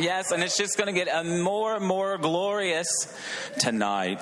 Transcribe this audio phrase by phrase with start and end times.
[0.00, 2.88] Yes, and it's just going to get a more and more glorious
[3.58, 4.18] tonight.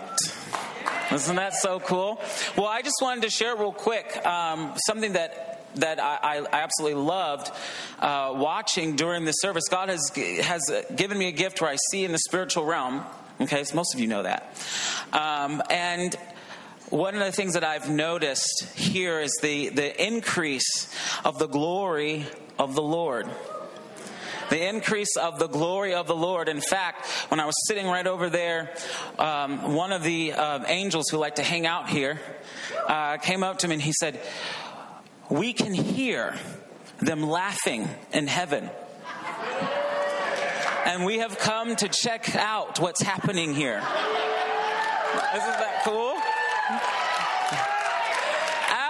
[1.12, 2.20] Isn't that so cool?
[2.56, 7.00] Well, I just wanted to share real quick um, something that that I, I absolutely
[7.00, 7.52] loved
[8.00, 9.68] uh, watching during the service.
[9.70, 10.10] God has
[10.42, 13.04] has given me a gift where I see in the spiritual realm.
[13.40, 14.52] Okay, so most of you know that,
[15.12, 16.16] um, and
[16.90, 20.92] one of the things that I've noticed here is the, the increase
[21.24, 22.26] of the glory
[22.58, 23.28] of the Lord.
[24.50, 26.48] The increase of the glory of the Lord.
[26.48, 28.74] In fact, when I was sitting right over there,
[29.18, 32.18] um, one of the uh, angels who like to hang out here
[32.86, 34.20] uh, came up to me and he said,
[35.28, 36.34] We can hear
[37.00, 38.70] them laughing in heaven.
[40.86, 43.76] And we have come to check out what's happening here.
[43.76, 46.16] Isn't that cool?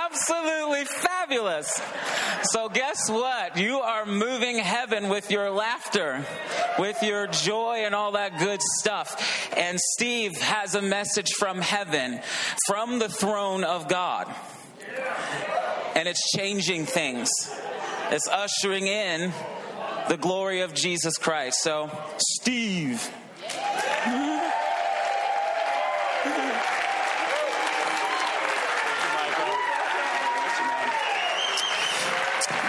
[0.05, 0.85] Absolutely
[1.29, 1.81] fabulous.
[2.53, 3.57] So, guess what?
[3.57, 6.25] You are moving heaven with your laughter,
[6.79, 9.51] with your joy, and all that good stuff.
[9.57, 12.21] And Steve has a message from heaven,
[12.67, 14.33] from the throne of God.
[15.95, 17.29] And it's changing things,
[18.11, 19.33] it's ushering in
[20.09, 21.63] the glory of Jesus Christ.
[21.63, 23.11] So, Steve.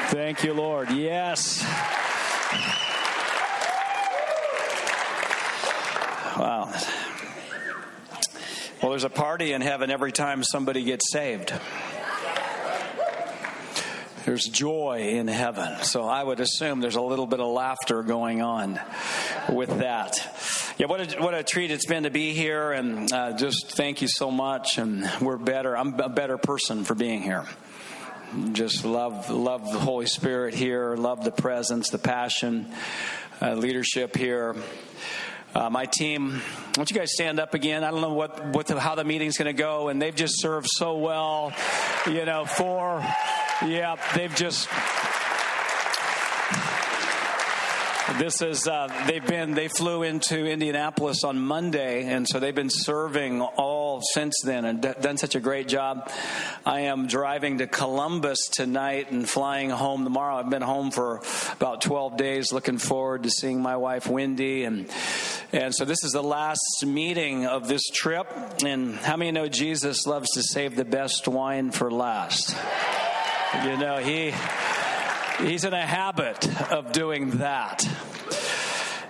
[0.09, 0.89] Thank you, Lord.
[0.89, 1.63] Yes.
[6.35, 6.73] Wow.
[8.81, 11.53] Well, there's a party in heaven every time somebody gets saved.
[14.25, 15.83] There's joy in heaven.
[15.83, 18.79] So I would assume there's a little bit of laughter going on
[19.47, 20.73] with that.
[20.79, 24.01] Yeah, what a, what a treat it's been to be here, and uh, just thank
[24.01, 24.79] you so much.
[24.79, 25.77] And we're better.
[25.77, 27.45] I'm a better person for being here
[28.53, 32.67] just love love the Holy Spirit here, love the presence, the passion,
[33.41, 34.55] uh, leadership here.
[35.55, 36.41] Uh, my team, why
[36.73, 37.83] don't you guys stand up again?
[37.83, 40.39] I don't know what, what the, how the meeting's going to go, and they've just
[40.39, 41.51] served so well,
[42.05, 42.45] you know.
[42.45, 43.03] For
[43.65, 44.69] yeah, they've just
[48.17, 52.69] this is uh, they've been they flew into Indianapolis on Monday, and so they've been
[52.69, 56.11] serving all since then and d- done such a great job.
[56.65, 60.37] I am driving to Columbus tonight and flying home tomorrow.
[60.37, 61.21] I've been home for
[61.53, 64.89] about 12 days, looking forward to seeing my wife Wendy, and
[65.51, 68.27] and so this is the last meeting of this trip.
[68.63, 72.55] And how many know Jesus loves to save the best wine for last?
[73.63, 74.31] You know he
[75.41, 77.87] he's in a habit of doing that.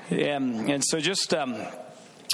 [0.09, 1.33] And, and so just.
[1.33, 1.55] Um,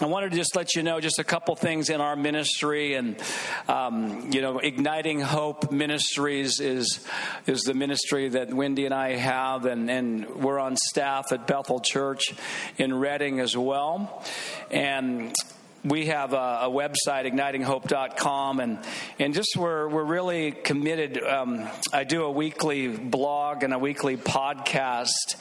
[0.01, 3.15] I wanted to just let you know just a couple things in our ministry, and
[3.69, 6.99] um, you know, igniting hope ministries is
[7.47, 11.79] is the ministry that Wendy and I have, and, and we're on staff at Bethel
[11.79, 12.33] Church
[12.77, 14.25] in Redding as well,
[14.69, 15.33] and
[15.85, 18.79] we have a, a, website, ignitinghope.com, and,
[19.19, 21.21] and just we're, we're really committed.
[21.23, 25.35] Um, I do a weekly blog and a weekly podcast,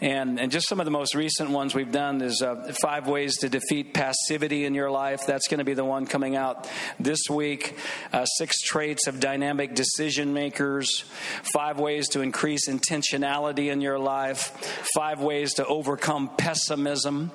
[0.00, 3.36] and, and just some of the most recent ones we've done is uh, Five Ways
[3.38, 5.26] to Defeat Passivity in Your Life.
[5.26, 6.66] That's going to be the one coming out
[6.98, 7.76] this week.
[8.14, 11.04] Uh, six Traits of Dynamic Decision Makers.
[11.52, 14.56] Five Ways to Increase Intentionality in Your Life.
[14.94, 17.30] Five Ways to Overcome Pessimism.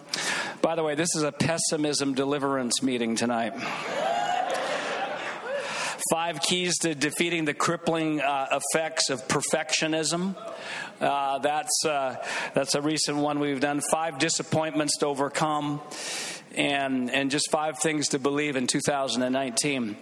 [0.62, 2.16] By the way, this is a pessimism
[2.47, 3.53] deliverance meeting tonight.
[6.09, 10.33] Five keys to defeating the crippling uh, effects of perfectionism.
[11.01, 12.15] Uh, that's uh,
[12.53, 13.81] that's a recent one we've done.
[13.91, 15.81] Five disappointments to overcome,
[16.55, 19.97] and and just five things to believe in 2019.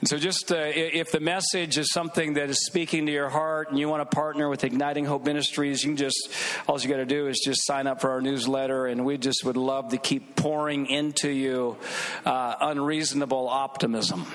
[0.00, 3.70] And so, just uh, if the message is something that is speaking to your heart,
[3.70, 6.28] and you want to partner with Igniting Hope Ministries, you can just
[6.68, 9.44] all you got to do is just sign up for our newsletter, and we just
[9.44, 11.76] would love to keep pouring into you
[12.24, 14.26] uh, unreasonable optimism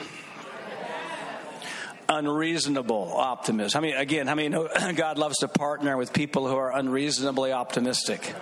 [2.11, 3.83] unreasonable optimism.
[3.83, 8.33] I mean, again, I know God loves to partner with people who are unreasonably optimistic?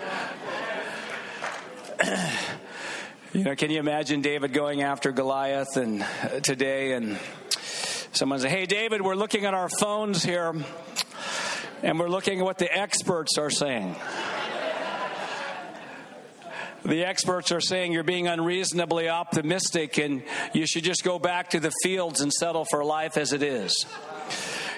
[3.34, 7.20] you know, can you imagine David going after Goliath and uh, today and
[8.12, 10.54] someone say, "Hey, David, we're looking at our phones here,
[11.84, 13.96] and we're looking at what the experts are saying."
[16.86, 20.24] The experts are saying you're being unreasonably optimistic and
[20.54, 23.86] you should just go back to the fields and settle for life as it is.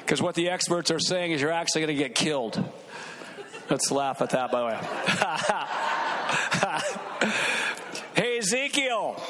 [0.03, 2.61] Because what the experts are saying is you're actually going to get killed.
[3.69, 4.79] Let's laugh at that, by the way.
[8.21, 9.21] hey, Ezekiel,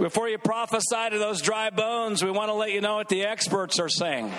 [0.00, 3.24] before you prophesy to those dry bones, we want to let you know what the
[3.24, 4.32] experts are saying.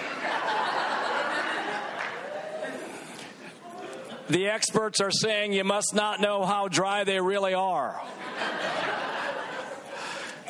[4.28, 8.02] the experts are saying you must not know how dry they really are.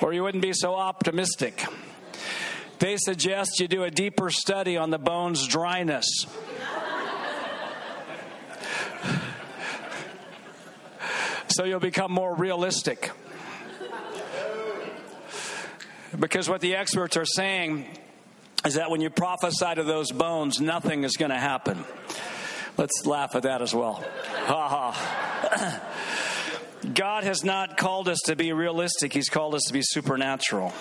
[0.01, 1.65] or you wouldn't be so optimistic.
[2.79, 6.25] They suggest you do a deeper study on the bone's dryness.
[11.49, 13.11] so you'll become more realistic.
[16.19, 17.85] Because what the experts are saying
[18.65, 21.85] is that when you prophesy to those bones, nothing is going to happen.
[22.77, 24.03] Let's laugh at that as well.
[24.45, 25.81] Ha ha.
[26.93, 30.73] God has not called us to be realistic, He's called us to be supernatural.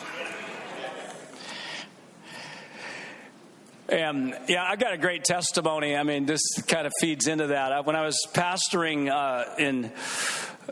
[3.88, 5.96] And yeah, I got a great testimony.
[5.96, 7.84] I mean, this kind of feeds into that.
[7.86, 9.92] When I was pastoring uh, in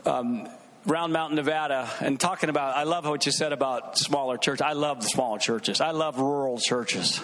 [0.05, 0.47] um,
[0.85, 4.61] Round Mountain, Nevada, and talking about, I love what you said about smaller churches.
[4.61, 5.81] I love the smaller churches.
[5.81, 7.21] I love rural churches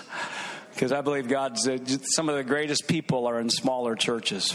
[0.74, 4.54] because I believe God's uh, some of the greatest people are in smaller churches.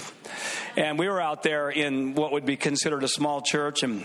[0.76, 4.04] And we were out there in what would be considered a small church, and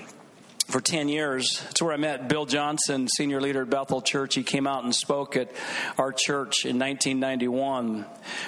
[0.68, 1.64] for 10 years.
[1.70, 4.36] It's where I met Bill Johnson, senior leader at Bethel Church.
[4.36, 5.52] He came out and spoke at
[5.98, 8.06] our church in 1991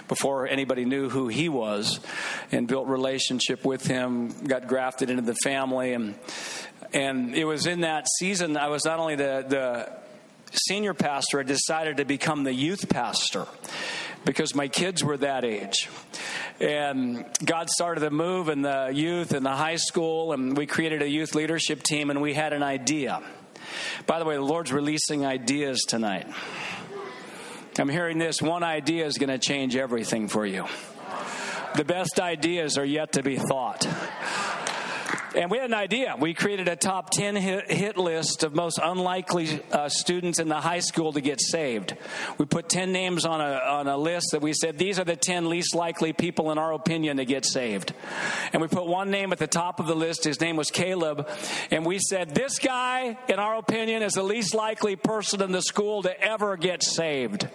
[0.07, 1.99] before anybody knew who he was
[2.51, 5.93] and built relationship with him, got grafted into the family.
[5.93, 6.15] And,
[6.91, 9.91] and it was in that season I was not only the, the
[10.51, 13.45] senior pastor, I decided to become the youth pastor
[14.25, 15.89] because my kids were that age.
[16.59, 21.01] And God started to move in the youth and the high school, and we created
[21.01, 23.21] a youth leadership team, and we had an idea.
[24.05, 26.27] By the way, the Lord's releasing ideas tonight.
[27.79, 30.65] I'm hearing this one idea is going to change everything for you.
[31.75, 33.87] The best ideas are yet to be thought.
[35.37, 36.15] And we had an idea.
[36.19, 40.79] We created a top 10 hit, list of most unlikely uh, students in the high
[40.79, 41.95] school to get saved.
[42.39, 45.15] We put 10 names on a, on a list that we said these are the
[45.15, 47.93] 10 least likely people, in our opinion, to get saved.
[48.51, 50.23] And we put one name at the top of the list.
[50.23, 51.29] His name was Caleb.
[51.69, 55.61] And we said, this guy, in our opinion, is the least likely person in the
[55.61, 57.47] school to ever get saved.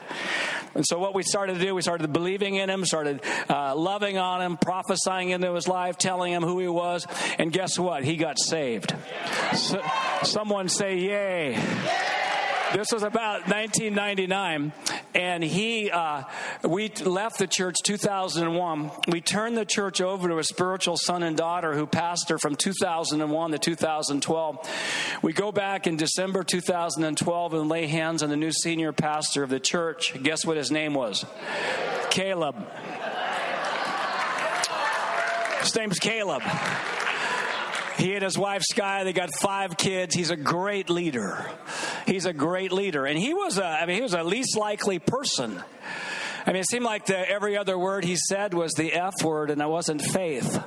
[0.74, 4.18] And so what we started to do, we started believing in him, started uh, loving
[4.18, 7.06] on him, prophesying into his life, telling him who he was.
[7.38, 8.04] And guess guess what?
[8.04, 8.94] He got saved.
[9.54, 9.82] So,
[10.24, 11.58] someone say, Yay.
[12.74, 14.72] This was about 1999,
[15.14, 16.22] and he, uh,
[16.62, 18.90] we left the church 2001.
[19.08, 23.50] We turned the church over to a spiritual son and daughter who pastored from 2001
[23.50, 24.70] to 2012.
[25.22, 29.50] We go back in December 2012 and lay hands on the new senior pastor of
[29.50, 30.14] the church.
[30.22, 31.26] Guess what his name was?
[32.10, 32.56] Caleb.
[35.60, 36.42] His name's Caleb.
[38.02, 40.12] He and his wife Sky, they got five kids.
[40.12, 41.48] He's a great leader.
[42.04, 43.06] He's a great leader.
[43.06, 45.62] And he was a, I mean, he was a least likely person.
[46.44, 49.50] I mean, it seemed like the, every other word he said was the F word,
[49.50, 50.52] and it wasn't faith.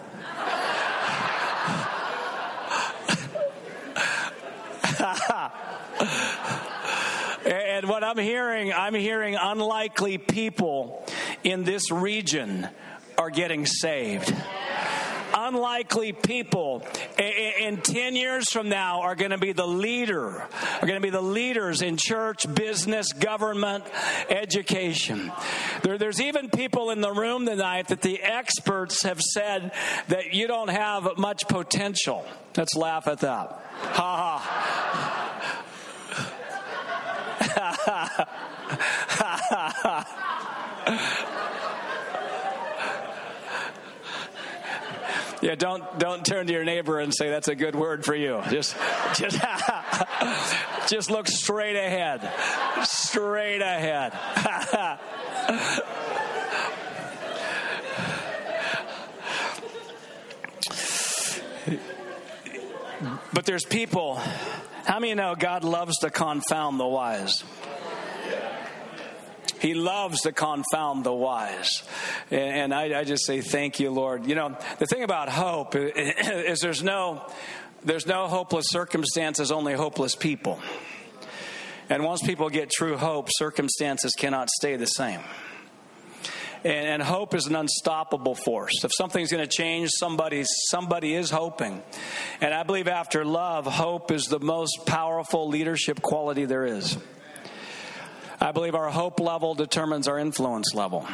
[7.45, 11.05] and what I'm hearing, I'm hearing unlikely people
[11.43, 12.69] in this region
[13.17, 14.33] are getting saved
[15.47, 16.85] unlikely people
[17.17, 21.09] in 10 years from now are going to be the leader, are going to be
[21.09, 23.83] the leaders in church, business, government,
[24.29, 25.31] education.
[25.83, 29.71] There, there's even people in the room tonight that the experts have said
[30.07, 32.25] that you don't have much potential.
[32.57, 33.61] Let's laugh at that.
[33.81, 34.81] Ha ha.
[45.45, 48.41] Yeah, don't don't turn to your neighbor and say that's a good word for you.
[48.49, 48.75] Just
[49.13, 49.39] just
[50.87, 52.27] just look straight ahead.
[52.83, 54.11] Straight ahead.
[63.31, 64.19] but there's people.
[64.85, 67.43] How many know God loves to confound the wise?
[69.65, 71.81] He loves to confound the wise.
[72.29, 74.27] And, I, I just say, thank you, Lord.
[74.27, 77.27] You know, the thing about hope is there's no,
[77.83, 80.59] there's no hopeless circumstances, only hopeless people.
[81.89, 85.21] And once people get true hope, circumstances cannot stay the same.
[86.63, 88.83] And, and hope is an unstoppable force.
[88.83, 91.81] If something's going to change, somebody, somebody is hoping.
[92.39, 96.99] And I believe after love, hope is the most powerful leadership quality there is.
[98.45, 101.07] I believe our hope level determines our influence level.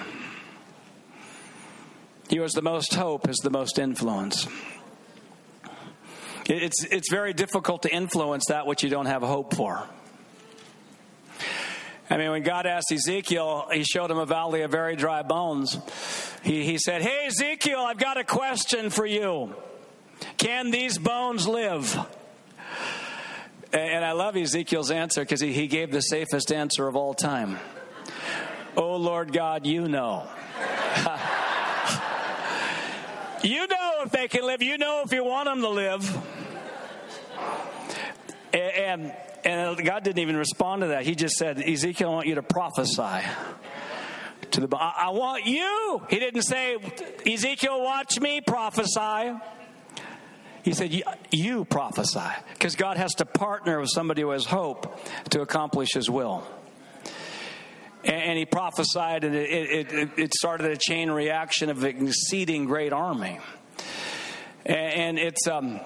[2.28, 4.50] He was the most hope, is the most influence.
[6.46, 9.82] It's, it's very difficult to influence that which you don't have hope for.
[12.10, 15.80] I mean, when God asked Ezekiel, he showed him a valley of very dry bones.
[16.44, 19.56] He, he said, Hey, Ezekiel, I've got a question for you.
[20.36, 21.98] Can these bones live?
[23.74, 27.58] And I love Ezekiel's answer because he, he gave the safest answer of all time.
[28.76, 30.28] Oh, Lord God, you know.
[33.44, 34.62] you know if they can live.
[34.62, 36.18] You know if you want them to live.
[38.54, 39.14] And,
[39.46, 41.06] and God didn't even respond to that.
[41.06, 43.26] He just said, Ezekiel, I want you to prophesy
[44.52, 44.76] to the.
[44.76, 46.02] I, I want you.
[46.10, 46.78] He didn't say,
[47.26, 49.34] Ezekiel, watch me prophesy.
[50.64, 50.92] He said,
[51.32, 52.20] You prophesy.
[52.54, 55.00] Because God has to partner with somebody who has hope
[55.30, 56.44] to accomplish his will.
[58.04, 62.94] And he prophesied, and it, it, it started a chain reaction of an exceeding great
[62.94, 63.40] army.
[64.66, 65.48] And it's.
[65.48, 65.80] Um,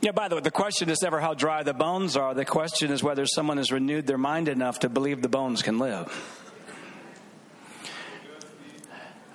[0.00, 2.32] yeah, by the way, the question is never how dry the bones are.
[2.32, 5.80] The question is whether someone has renewed their mind enough to believe the bones can
[5.80, 6.37] live.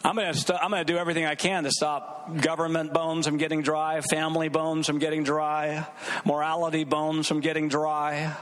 [0.06, 3.62] I'm going to st- to do everything I can to stop government bones from getting
[3.62, 5.88] dry, family bones from getting dry,
[6.26, 8.36] morality bones from getting dry,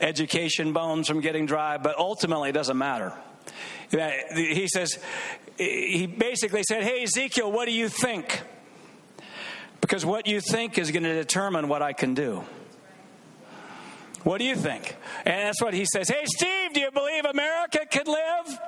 [0.00, 3.12] education bones from getting dry, but ultimately it doesn't matter.
[3.90, 4.98] He says
[5.58, 8.42] he basically said, "Hey Ezekiel, what do you think?"
[9.80, 12.44] Because what you think is going to determine what I can do.
[14.22, 14.96] What do you think?
[15.24, 16.08] And that's what he says.
[16.08, 18.60] Hey, Steve, do you believe America could live?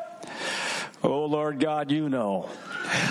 [1.03, 2.49] Oh, Lord God, you know.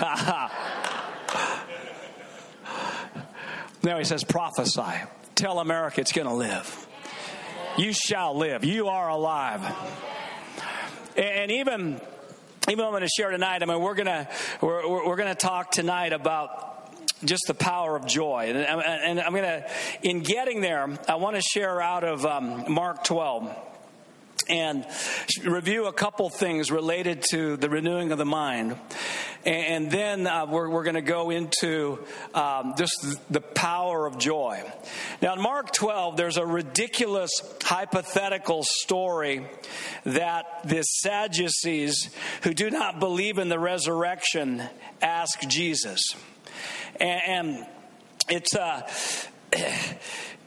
[3.82, 4.82] now he says, prophesy.
[5.34, 6.86] Tell America it's going to live.
[7.76, 8.64] You shall live.
[8.64, 9.60] You are alive.
[11.16, 12.00] And even,
[12.68, 14.28] even I'm going to share tonight, I mean, we're going to,
[14.60, 16.72] we're, we're to talk tonight about
[17.24, 18.52] just the power of joy.
[18.54, 19.70] And, and I'm going to,
[20.02, 23.54] in getting there, I want to share out of um, Mark 12
[24.48, 24.84] and
[25.44, 28.76] review a couple things related to the renewing of the mind.
[29.44, 31.98] And then uh, we're, we're going to go into
[32.34, 34.62] um, just the power of joy.
[35.20, 37.30] Now, in Mark 12, there's a ridiculous
[37.62, 39.46] hypothetical story
[40.04, 42.10] that the Sadducees,
[42.42, 44.62] who do not believe in the resurrection,
[45.00, 46.14] ask Jesus
[47.02, 47.66] and, and
[48.28, 48.88] it's uh,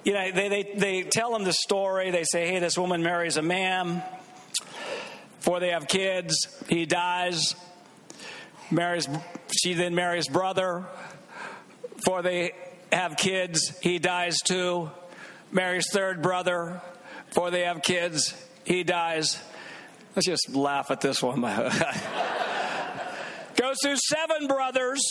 [0.05, 2.11] you know they, they they tell him the story.
[2.11, 4.01] They say, hey, this woman marries a man.
[5.39, 7.55] Before they have kids, he dies.
[8.71, 9.09] Marries
[9.61, 10.85] she then marries brother.
[11.95, 12.51] Before they
[12.91, 14.91] have kids, he dies too.
[15.51, 16.81] Marries third brother.
[17.29, 19.41] Before they have kids, he dies.
[20.15, 21.41] Let's just laugh at this one.
[21.41, 21.73] Goes
[23.81, 25.01] through seven brothers.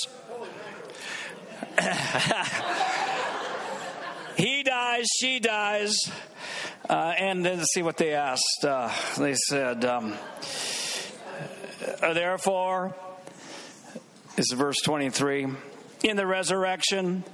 [4.37, 5.97] he dies, she dies.
[6.89, 8.63] Uh, and then see what they asked.
[8.63, 10.15] Uh, they said, um,
[12.01, 12.95] Therefore,
[14.37, 15.49] this is verse 23
[16.05, 17.25] in the resurrection,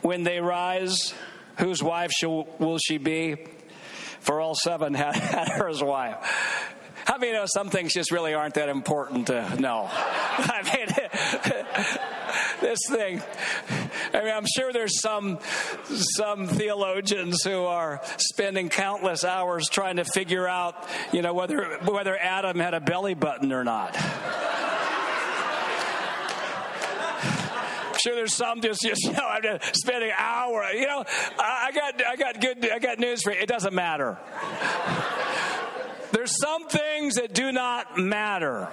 [0.00, 1.12] when they rise,
[1.58, 3.36] whose wife shall, will she be?
[4.20, 6.16] For all seven had, had her as wife.
[7.04, 9.88] How many know some things just really aren't that important to know?
[9.92, 10.88] I mean,
[12.60, 13.22] this thing.
[14.12, 15.38] I mean, I'm sure there's some
[15.84, 22.16] some theologians who are spending countless hours trying to figure out, you know, whether whether
[22.16, 23.96] Adam had a belly button or not.
[27.88, 30.74] I'm sure there's some just, just you know I'm just spending hours.
[30.74, 31.04] You know,
[31.38, 33.40] I got I got good I got news for you.
[33.40, 34.18] It doesn't matter.
[36.28, 38.68] Some things that do not matter.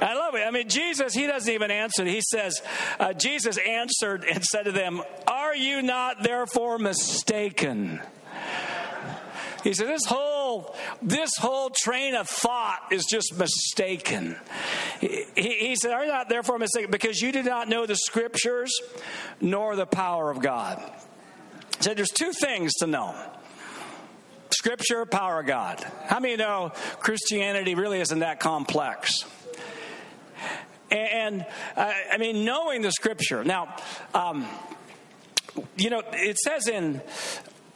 [0.00, 0.46] I love it.
[0.46, 2.04] I mean, Jesus, he doesn't even answer.
[2.04, 2.60] He says,
[3.00, 8.00] uh, Jesus answered and said to them, Are you not therefore mistaken?
[9.66, 14.36] He said, This whole, this whole train of thought is just mistaken.
[15.00, 16.90] He, he said, Are you not therefore mistaken?
[16.90, 18.72] Because you do not know the scriptures
[19.40, 20.78] nor the power of God.
[21.78, 23.16] He said, There's two things to know.
[24.66, 25.86] Scripture, power of God.
[26.06, 29.12] How many know Christianity really isn't that complex?
[30.90, 31.46] And
[31.76, 33.44] uh, I mean, knowing the scripture.
[33.44, 33.76] Now,
[34.12, 34.44] um,
[35.76, 37.00] you know, it says in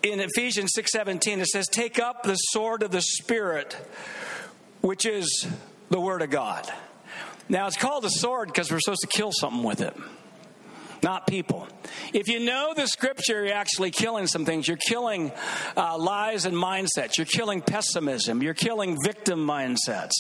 [0.03, 3.77] in Ephesians six seventeen, it says, "Take up the sword of the Spirit,
[4.81, 5.47] which is
[5.91, 6.69] the Word of God."
[7.49, 9.97] Now, it's called a sword because we're supposed to kill something with it
[11.03, 11.67] not people.
[12.13, 14.69] If you know the scripture, you're actually killing some things.
[14.69, 15.33] You're killing
[15.77, 17.17] uh, lies and mindsets.
[17.17, 18.43] You're killing pessimism.
[18.43, 20.13] You're killing victim mindsets.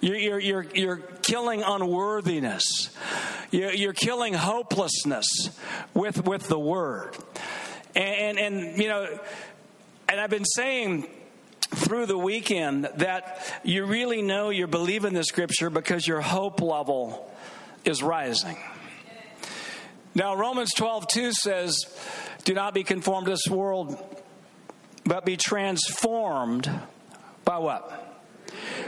[0.00, 2.90] You're, you're, you're, you're killing unworthiness.
[3.50, 5.26] You're, you're, killing hopelessness
[5.92, 7.16] with, with the word.
[7.94, 9.18] And, and, and, you know,
[10.08, 11.06] and I've been saying
[11.60, 17.30] through the weekend that you really know you're believing the scripture because your hope level
[17.84, 18.56] is rising.
[20.14, 21.76] Now, Romans 12, 2 says,
[22.44, 23.96] Do not be conformed to this world,
[25.04, 26.70] but be transformed
[27.44, 28.10] by what?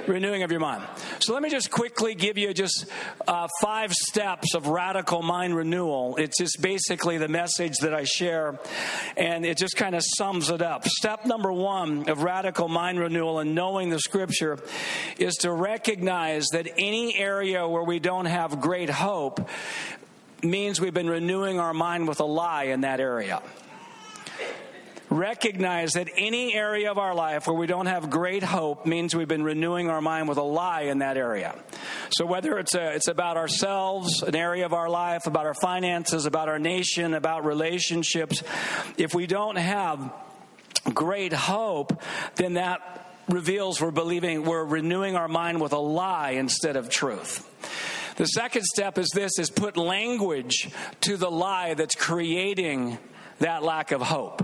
[0.06, 0.82] renewing of your mind.
[1.20, 2.86] So let me just quickly give you just
[3.26, 6.16] uh, five steps of radical mind renewal.
[6.16, 8.58] It's just basically the message that I share,
[9.16, 10.86] and it just kind of sums it up.
[10.86, 14.58] Step number one of radical mind renewal and knowing the scripture
[15.18, 19.48] is to recognize that any area where we don't have great hope
[20.42, 23.42] means we've been renewing our mind with a lie in that area
[25.12, 29.28] recognize that any area of our life where we don't have great hope means we've
[29.28, 31.54] been renewing our mind with a lie in that area.
[32.10, 36.26] So whether it's a, it's about ourselves, an area of our life, about our finances,
[36.26, 38.42] about our nation, about relationships,
[38.96, 40.12] if we don't have
[40.94, 42.02] great hope,
[42.36, 47.48] then that reveals we're believing we're renewing our mind with a lie instead of truth.
[48.16, 50.70] The second step is this is put language
[51.02, 52.98] to the lie that's creating
[53.38, 54.42] that lack of hope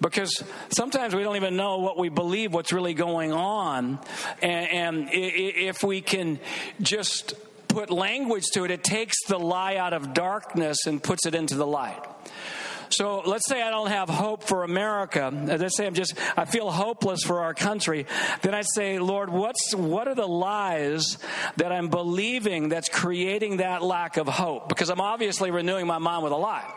[0.00, 3.98] because sometimes we don't even know what we believe, what's really going on.
[4.42, 6.40] And, and if we can
[6.80, 7.34] just
[7.68, 11.54] put language to it, it takes the lie out of darkness and puts it into
[11.54, 12.02] the light.
[12.96, 15.30] So let's say I don't have hope for America.
[15.32, 18.06] Let's say I'm just I feel hopeless for our country.
[18.42, 21.18] Then I say, Lord, what's what are the lies
[21.56, 24.68] that I'm believing that's creating that lack of hope?
[24.68, 26.70] Because I'm obviously renewing my mind with a lie.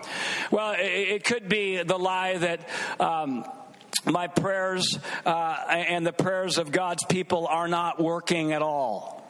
[0.49, 2.67] Well, it, it could be the lie that.
[2.99, 3.45] Um,
[4.05, 9.27] my prayers uh, and the prayers of God's people are not working at all.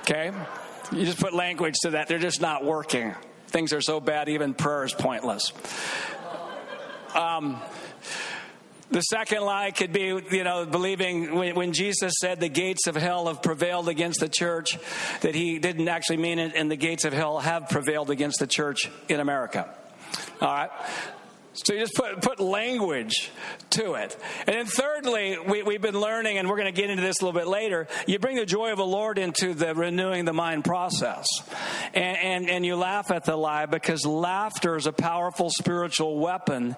[0.00, 0.32] Okay?
[0.90, 2.08] You just put language to that.
[2.08, 3.14] They're just not working.
[3.48, 5.52] Things are so bad, even prayer is pointless.
[7.14, 7.60] Um,
[8.90, 12.94] the second lie could be, you know, believing when, when, Jesus said the gates of
[12.94, 14.78] hell have prevailed against the church,
[15.22, 18.46] that he didn't actually mean it, and the gates of hell have prevailed against the
[18.46, 19.74] church in America.
[20.40, 20.70] All right.
[21.64, 23.30] So you just put, put language
[23.70, 24.16] to it.
[24.46, 27.24] And then thirdly, we, we've been learning, and we're going to get into this a
[27.24, 30.64] little bit later, you bring the joy of the Lord into the renewing the mind
[30.64, 31.26] process.
[31.94, 36.76] And, and, and you laugh at the lie because laughter is a powerful spiritual weapon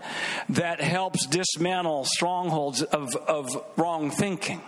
[0.51, 4.61] that helps dismantle strongholds of, of wrong thinking.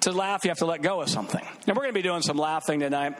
[0.00, 1.44] To laugh, you have to let go of something.
[1.66, 3.16] And we're going to be doing some laughing tonight.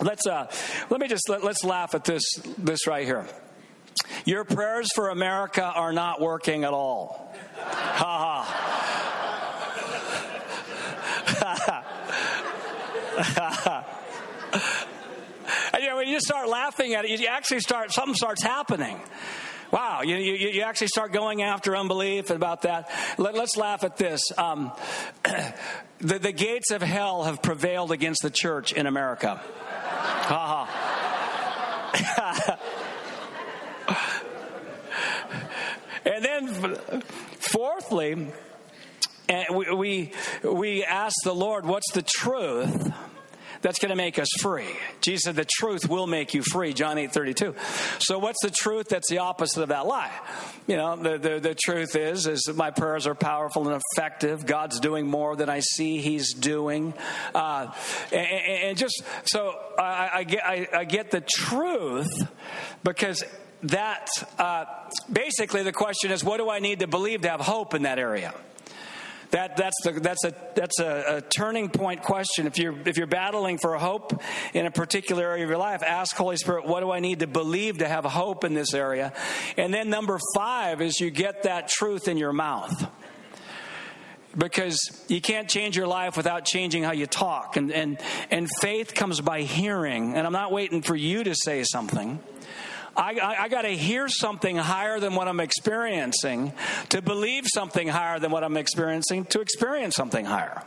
[0.00, 0.50] Let's, uh,
[0.90, 2.22] let me just, let, let's laugh at this,
[2.56, 3.26] this right here.
[4.24, 7.34] Your prayers for America are not working at all.
[7.58, 8.76] Ha ha.
[15.72, 19.00] and you know, when you start laughing at it, you actually start, something starts happening.
[19.72, 22.90] Wow, you, you, you actually start going after unbelief about that.
[23.18, 24.20] Let, us laugh at this.
[24.38, 24.72] Um,
[25.98, 29.40] the, the gates of hell have prevailed against the church in America.
[29.42, 32.62] Ha ha.
[36.06, 37.02] And then,
[37.40, 38.28] fourthly,
[39.52, 40.12] we,
[40.44, 42.92] we ask the Lord, what's the truth?
[43.62, 44.76] that's going to make us free.
[45.00, 47.54] Jesus said the truth will make you free, John 8 32.
[47.98, 50.12] So what's the truth that's the opposite of that lie?
[50.66, 54.46] You know, the, the, the truth is, is that my prayers are powerful and effective.
[54.46, 56.94] God's doing more than I see he's doing.
[57.34, 57.72] Uh,
[58.12, 58.26] and,
[58.68, 62.12] and, just, so I, I, get, I, I get the truth
[62.84, 63.24] because
[63.64, 64.64] that uh,
[65.12, 67.98] basically the question is what do I need to believe to have hope in that
[67.98, 68.34] area?
[69.30, 72.46] That, that's, the, that's, a, that's a, a, turning point question.
[72.46, 74.20] If you're, if you're battling for hope
[74.54, 77.26] in a particular area of your life, ask Holy Spirit, what do I need to
[77.26, 79.12] believe to have hope in this area?
[79.56, 82.86] And then number five is you get that truth in your mouth
[84.36, 87.98] because you can't change your life without changing how you talk and, and
[88.30, 92.18] and faith comes by hearing and i'm not waiting for you to say something
[92.96, 96.52] I, I, I got to hear something higher than what I'm experiencing
[96.88, 100.62] to believe something higher than what I'm experiencing to experience something higher.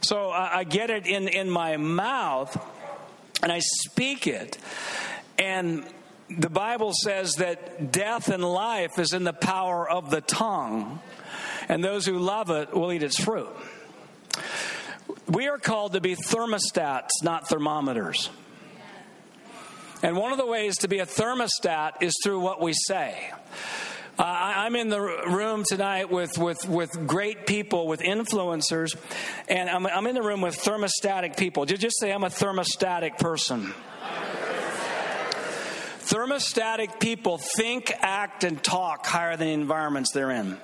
[0.00, 2.56] So I, I get it in, in my mouth
[3.42, 4.58] and I speak it.
[5.38, 5.84] And
[6.28, 11.00] the Bible says that death and life is in the power of the tongue,
[11.68, 13.48] and those who love it will eat its fruit.
[15.26, 18.30] We are called to be thermostats, not thermometers.
[20.02, 23.32] And one of the ways to be a thermostat is through what we say.
[24.18, 28.96] Uh, I'm in the room tonight with, with, with great people, with influencers,
[29.48, 31.64] and I'm, I'm in the room with thermostatic people.
[31.66, 33.72] Just say I'm a thermostatic person?
[36.00, 40.58] Thermostatic people think, act, and talk higher than the environments they're in.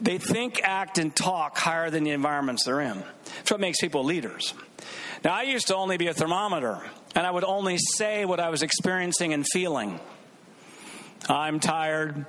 [0.00, 3.02] they think, act, and talk higher than the environments they're in.
[3.36, 4.54] That's what makes people leaders.
[5.24, 6.80] Now, I used to only be a thermometer,
[7.14, 9.98] and I would only say what I was experiencing and feeling.
[11.28, 12.26] I'm tired.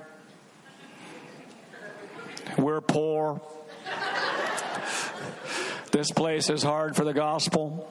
[2.58, 3.40] We're poor.
[5.92, 7.90] This place is hard for the gospel.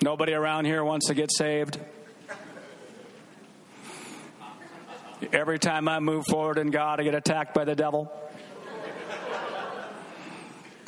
[0.00, 1.78] Nobody around here wants to get saved.
[5.32, 8.12] Every time I move forward in God, I get attacked by the devil.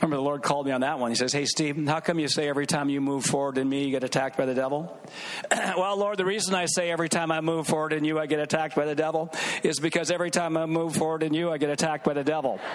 [0.01, 1.11] Remember, the Lord called me on that one.
[1.11, 3.85] He says, Hey, Steve, how come you say every time you move forward in me,
[3.85, 4.99] you get attacked by the devil?
[5.51, 8.39] well, Lord, the reason I say every time I move forward in you, I get
[8.39, 9.31] attacked by the devil
[9.63, 12.59] is because every time I move forward in you, I get attacked by the devil.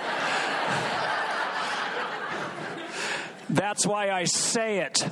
[3.49, 5.03] That's why I say it.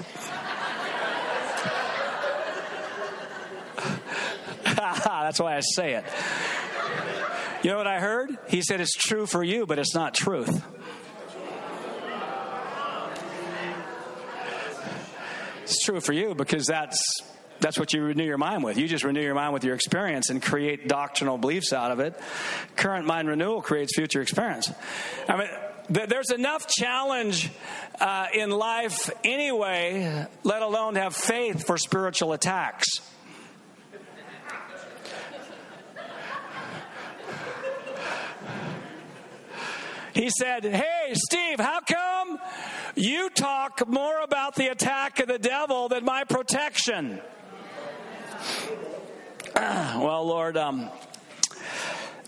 [4.75, 6.05] That's why I say it.
[7.63, 8.37] You know what I heard?
[8.49, 10.63] He said it's true for you, but it's not truth.
[15.63, 16.97] It's true for you because that's
[17.59, 18.77] that's what you renew your mind with.
[18.77, 22.19] You just renew your mind with your experience and create doctrinal beliefs out of it.
[22.75, 24.69] Current mind renewal creates future experience.
[25.29, 25.47] I mean,
[25.89, 27.49] there's enough challenge
[28.01, 32.85] uh, in life anyway, let alone have faith for spiritual attacks.
[40.13, 42.39] He said, Hey, Steve, how come
[42.95, 47.21] you talk more about the attack of the devil than my protection?
[49.55, 50.89] well, Lord, um,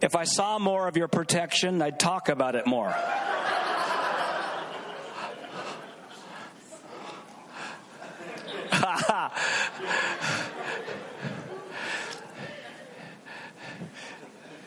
[0.01, 2.95] if I saw more of your protection, I'd talk about it more.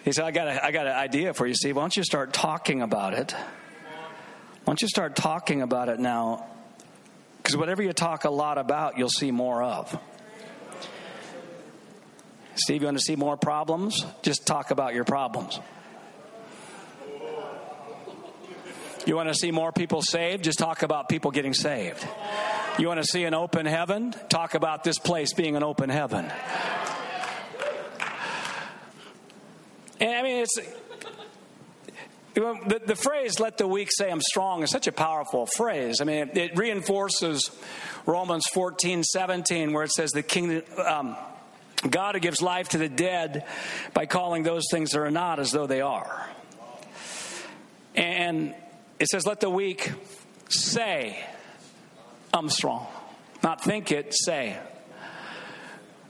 [0.09, 1.77] He said, I got, a, I got an idea for you, Steve.
[1.77, 3.35] Why don't you start talking about it?
[4.69, 6.45] Don't you start talking about it now?
[7.39, 9.99] Because whatever you talk a lot about, you'll see more of.
[12.55, 14.05] Steve, you want to see more problems?
[14.21, 15.59] Just talk about your problems.
[19.07, 20.45] You want to see more people saved?
[20.45, 22.07] Just talk about people getting saved.
[22.79, 24.15] You want to see an open heaven?
[24.29, 26.31] Talk about this place being an open heaven.
[29.99, 30.59] And I mean, it's
[32.41, 36.01] the, the, phrase "let the weak say I'm strong" is such a powerful phrase.
[36.01, 37.51] I mean, it, it reinforces
[38.07, 41.17] Romans 14, 17, where it says the king, um,
[41.89, 43.45] God who gives life to the dead
[43.95, 46.29] by calling those things that are not as though they are.
[47.95, 48.55] And
[48.99, 49.93] it says, "Let the weak
[50.49, 51.25] say
[52.33, 52.87] I'm strong,"
[53.43, 54.59] not think it, say.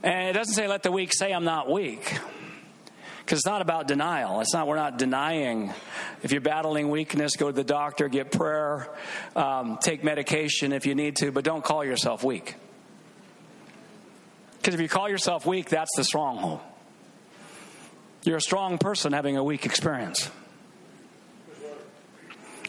[0.03, 2.19] And it doesn't say, "Let the weak say I'm not weak."
[3.29, 4.41] Because it's not about denial.
[4.41, 5.71] It's not, we're not denying.
[6.23, 8.89] If you're battling weakness, go to the doctor, get prayer,
[9.35, 12.55] um, take medication if you need to, but don't call yourself weak.
[14.57, 16.59] Because if you call yourself weak, that's the stronghold.
[18.23, 20.31] You're a strong person having a weak experience.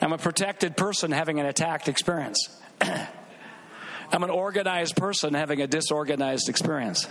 [0.03, 2.51] I'm a protected person having an attacked experience.
[2.83, 7.09] I'm an organized person having a disorganized experience.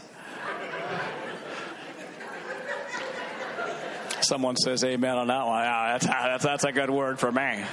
[4.30, 5.64] Someone says amen on that one.
[5.64, 7.42] Yeah, that's, that's, that's a good word for me.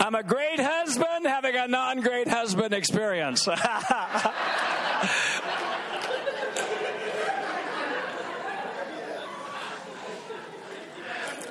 [0.00, 3.48] I'm a great husband having a non great husband experience.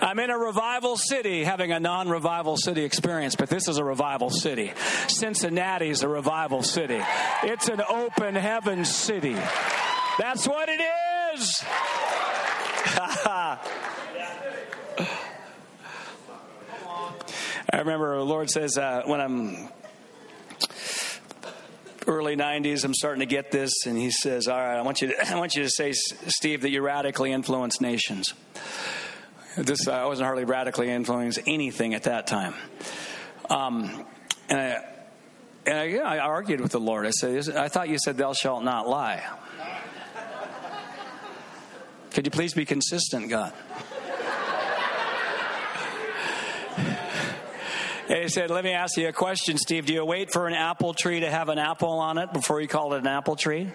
[0.03, 3.83] I'm in a revival city having a non revival city experience, but this is a
[3.83, 4.71] revival city.
[5.07, 7.01] Cincinnati is a revival city.
[7.41, 9.35] It's an open heaven city.
[10.19, 10.79] That's what it
[11.33, 11.63] is.
[17.71, 19.69] I remember the Lord says uh, when I'm
[22.07, 25.09] early 90s i'm starting to get this and he says all right i want you
[25.09, 28.33] to, I want you to say steve that you radically influence nations.
[29.57, 32.53] This i wasn't hardly radically influencing anything at that time.
[33.49, 34.05] Um,
[34.49, 34.83] and i
[35.65, 37.05] and I, yeah, I argued with the lord.
[37.05, 39.25] I said i thought you said thou shalt not lie
[42.17, 43.53] could you please be consistent, God?
[48.09, 49.85] And he said, Let me ask you a question, Steve.
[49.85, 52.67] Do you wait for an apple tree to have an apple on it before you
[52.67, 53.69] call it an apple tree?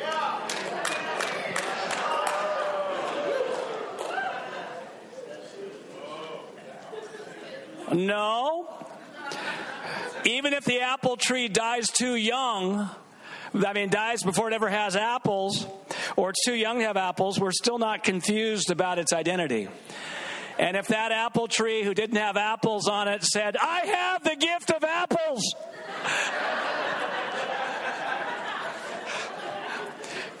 [0.00, 0.48] Yeah.
[7.92, 8.66] No.
[10.24, 12.88] Even if the apple tree dies too young,
[13.54, 15.66] I mean, dies before it ever has apples,
[16.16, 19.68] or it's too young to have apples, we're still not confused about its identity.
[20.58, 24.34] And if that apple tree who didn't have apples on it said, I have the
[24.34, 25.54] gift of apples,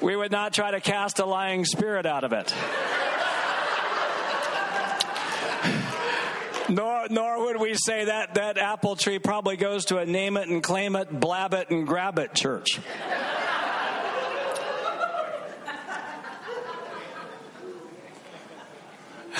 [0.00, 2.52] we would not try to cast a lying spirit out of it.
[6.68, 10.48] nor, nor would we say that that apple tree probably goes to a name it
[10.48, 12.80] and claim it, blab it and grab it church.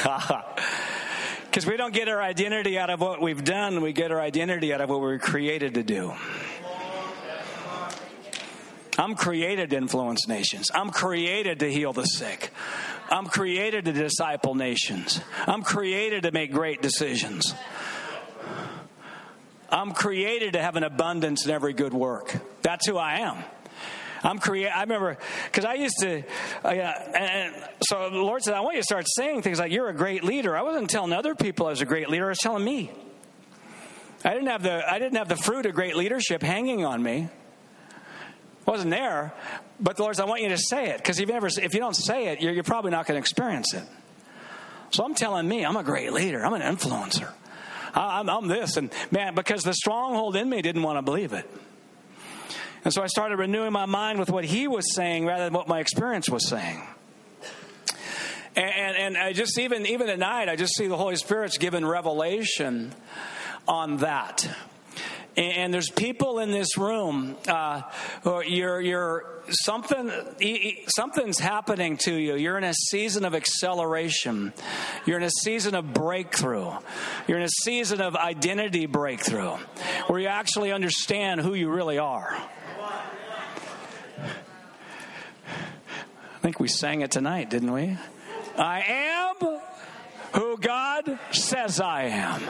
[1.51, 4.73] Because we don't get our identity out of what we've done, we get our identity
[4.73, 6.13] out of what we are created to do.
[8.99, 10.71] I'm created to influence nations.
[10.75, 12.51] I'm created to heal the sick.
[13.11, 15.21] I'm created to disciple nations.
[15.47, 17.55] I'm created to make great decisions.
[19.71, 22.37] I'm created to have an abundance in every good work.
[22.63, 23.43] That's who I am.
[24.23, 24.69] I'm create.
[24.69, 26.23] I remember because I used to,
[26.65, 27.55] uh, and
[27.89, 30.25] so the Lord said, "I want you to start saying things like you're a great
[30.25, 32.27] leader." I wasn't telling other people I was a great leader.
[32.27, 32.91] I was telling me.
[34.25, 37.29] I didn't have the I didn't have the fruit of great leadership hanging on me.
[38.61, 39.33] It wasn't there,
[39.81, 41.75] but the Lord said, "I want you to say it because if you never if
[41.75, 43.85] you don't say it, you're, you're probably not going to experience it."
[44.91, 46.45] So I'm telling me, I'm a great leader.
[46.45, 47.31] I'm an influencer.
[47.95, 51.49] I'm, I'm this and man because the stronghold in me didn't want to believe it.
[52.89, 55.69] And so I started renewing my mind with what he was saying rather than what
[55.69, 56.81] my experience was saying.
[58.57, 61.85] And, and, and I just, even, even tonight, I just see the Holy Spirit's given
[61.85, 62.95] revelation
[63.69, 64.49] on that.
[65.37, 67.37] And there's people in this room.
[67.47, 67.83] Uh,
[68.25, 70.11] you're, you're something.
[70.87, 72.37] Something's happening to you.
[72.37, 74.55] You're in a season of acceleration.
[75.05, 76.73] You're in a season of breakthrough.
[77.27, 79.59] You're in a season of identity breakthrough,
[80.07, 82.35] where you actually understand who you really are.
[86.49, 87.95] Think we sang it tonight, didn't we?
[88.57, 89.61] I am
[90.33, 92.41] who God says I am.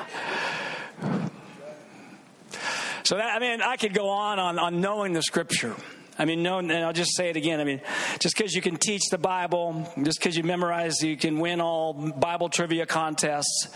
[3.03, 5.75] So that, I mean, I could go on, on on knowing the scripture.
[6.19, 7.61] I mean, no, and I'll just say it again.
[7.61, 7.81] I mean,
[8.19, 11.93] just because you can teach the Bible, just because you memorize, you can win all
[11.93, 13.69] Bible trivia contests,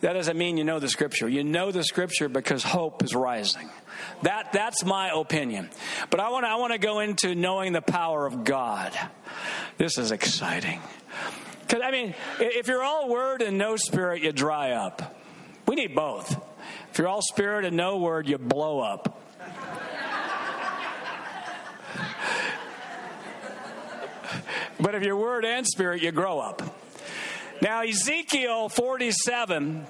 [0.00, 1.28] that doesn't mean you know the scripture.
[1.28, 3.68] You know the scripture because hope is rising.
[4.22, 5.70] That, that's my opinion.
[6.10, 8.96] But I want I want to go into knowing the power of God.
[9.78, 10.80] This is exciting.
[11.60, 15.16] Because, I mean, if you're all word and no spirit, you dry up.
[15.66, 16.36] We need both.
[16.90, 19.22] If you're all spirit and no word, you blow up.
[24.80, 26.62] but if you're word and spirit, you grow up.
[27.62, 29.86] Now, Ezekiel 47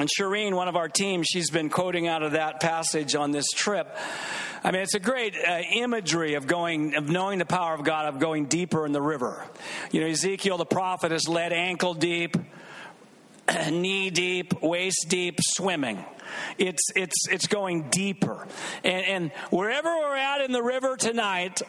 [0.00, 3.46] and Shireen, one of our team, she's been quoting out of that passage on this
[3.54, 3.96] trip.
[4.62, 8.06] I mean, it's a great uh, imagery of going, of knowing the power of God,
[8.06, 9.44] of going deeper in the river.
[9.92, 12.36] You know, Ezekiel the prophet is led ankle deep,
[13.70, 16.04] knee deep, waist deep, swimming.
[16.58, 18.48] It's it's it's going deeper,
[18.82, 21.60] and, and wherever we're at in the river tonight,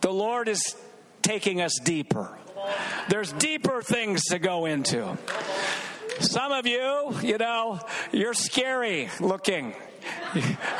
[0.00, 0.74] the Lord is
[1.22, 2.36] taking us deeper.
[3.08, 5.16] There's deeper things to go into.
[6.20, 7.80] Some of you, you know,
[8.12, 9.74] you're scary looking.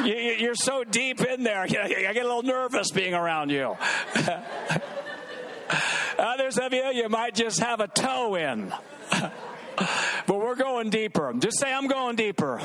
[0.04, 1.62] You, are so deep in there.
[1.62, 3.76] I get a little nervous being around you.
[6.18, 8.72] Others of you, you might just have a toe in.
[9.10, 9.32] but
[10.28, 11.32] we're going deeper.
[11.38, 12.60] Just say, I'm going deeper.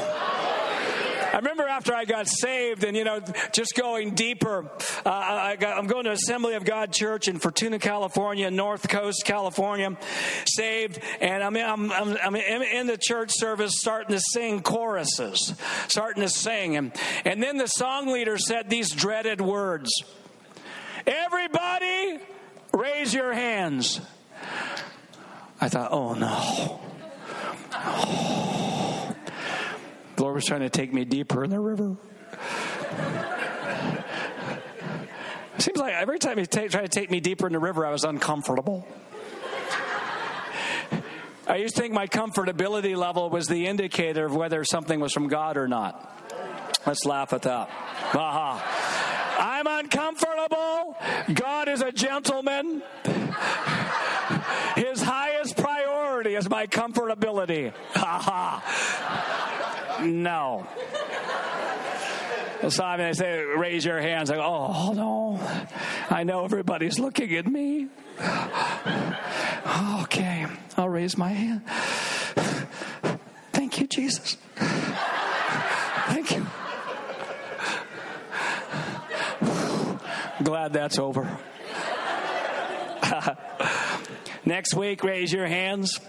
[1.33, 3.19] I remember after I got saved and, you know,
[3.51, 4.69] just going deeper,
[5.05, 9.97] uh, I I'm going to Assembly of God Church in Fortuna, California, North Coast, California,
[10.45, 15.53] saved, and I'm, I'm, I'm, I'm in the church service starting to sing choruses,
[15.87, 16.75] starting to sing.
[16.77, 16.91] And,
[17.25, 19.91] and then the song leader said these dreaded words
[21.05, 22.19] Everybody,
[22.73, 24.01] raise your hands.
[25.61, 26.81] I thought, oh no.
[27.73, 28.56] Oh.
[30.37, 31.97] Was trying to take me deeper in the river.
[35.57, 37.91] Seems like every time he t- tried to take me deeper in the river, I
[37.91, 38.87] was uncomfortable.
[41.47, 45.27] I used to think my comfortability level was the indicator of whether something was from
[45.27, 46.21] God or not.
[46.85, 47.71] Let's laugh at that.
[48.13, 49.37] Aha.
[49.39, 50.97] I'm uncomfortable.
[51.33, 52.83] God is a gentleman.
[54.75, 57.73] His highest priority is my comfortability.
[57.95, 59.46] Ha
[60.01, 60.67] no.
[62.69, 64.31] So I mean, I say, raise your hands.
[64.31, 65.39] I go, oh no,
[66.09, 67.87] I know everybody's looking at me.
[70.01, 71.61] okay, I'll raise my hand.
[73.53, 74.37] Thank you, Jesus.
[74.55, 76.45] Thank you.
[80.43, 81.37] Glad that's over.
[84.45, 85.99] Next week, raise your hands.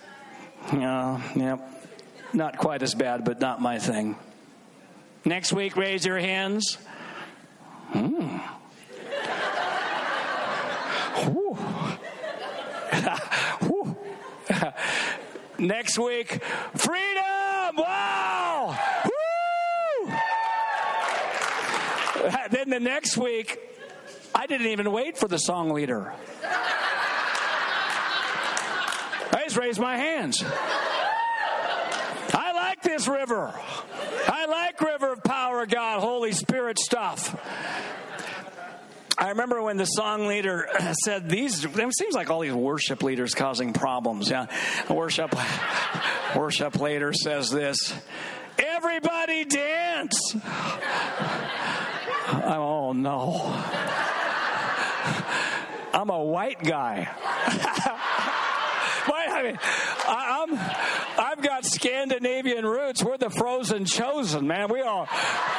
[0.70, 1.77] Uh, yep.
[2.32, 4.16] Not quite as bad, but not my thing.
[5.24, 6.78] Next week, raise your hands.
[7.90, 8.38] Hmm.
[15.58, 16.42] Next week,
[16.76, 17.76] freedom!
[17.76, 18.78] Wow!
[22.50, 23.58] Then the next week,
[24.34, 26.12] I didn't even wait for the song leader.
[29.32, 30.42] I just raised my hands.
[32.78, 33.52] Like this river.
[34.28, 37.34] I like River of Power God, Holy Spirit stuff.
[39.16, 40.68] I remember when the song leader
[41.04, 41.64] said these.
[41.64, 44.30] It seems like all these worship leaders causing problems.
[44.30, 44.46] Yeah,
[44.88, 45.34] worship
[46.36, 47.92] worship leader says this.
[48.58, 50.36] Everybody dance.
[52.32, 53.40] oh no.
[55.92, 57.08] I'm a white guy.
[59.06, 59.58] I mean,
[60.08, 60.58] I, am
[61.18, 63.04] I've got Scandinavian roots.
[63.04, 64.72] We're the frozen chosen, man.
[64.72, 65.08] We all,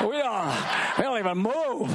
[0.02, 0.56] we all,
[0.97, 1.91] we don't even move.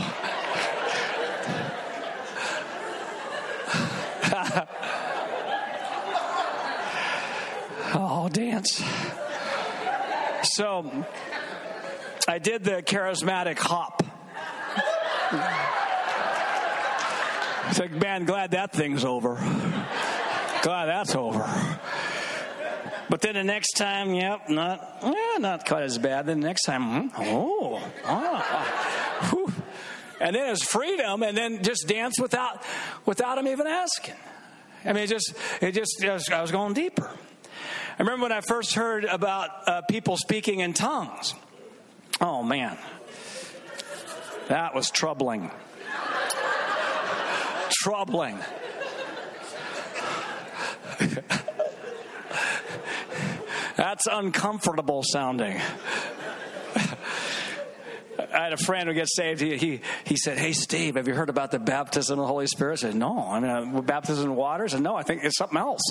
[7.95, 8.83] oh, dance.
[10.43, 11.05] So
[12.29, 14.03] I did the charismatic hop.
[17.71, 19.35] It's like, man, glad that thing's over.
[20.65, 21.45] Glad that's over.
[23.11, 26.25] But then the next time, yep, not, yeah, not quite as bad.
[26.25, 29.53] Then the next time, hmm, oh, oh,
[30.19, 32.63] and then it's freedom, and then just dance without,
[33.05, 34.15] without him even asking.
[34.87, 37.11] I mean, it just, it just, I was going deeper.
[37.11, 41.35] I remember when I first heard about uh, people speaking in tongues.
[42.23, 42.79] Oh man,
[44.49, 45.51] that was troubling.
[47.71, 48.39] troubling.
[53.77, 55.61] That's uncomfortable sounding.
[58.35, 59.41] I had a friend who gets saved.
[59.41, 62.47] He, he, he said, Hey, Steve, have you heard about the baptism of the Holy
[62.47, 62.73] Spirit?
[62.73, 63.19] I said, No.
[63.19, 64.65] I mean, uh, baptism in water?
[64.65, 65.83] I said, No, I think it's something else.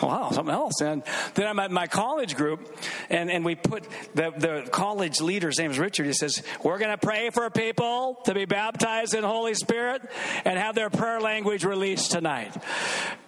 [0.00, 0.80] Wow, something else.
[0.80, 1.02] And
[1.34, 2.76] then I'm at my college group,
[3.10, 6.06] and, and we put the, the college leader's name is Richard.
[6.06, 10.02] He says, We're going to pray for people to be baptized in Holy Spirit
[10.44, 12.56] and have their prayer language released tonight.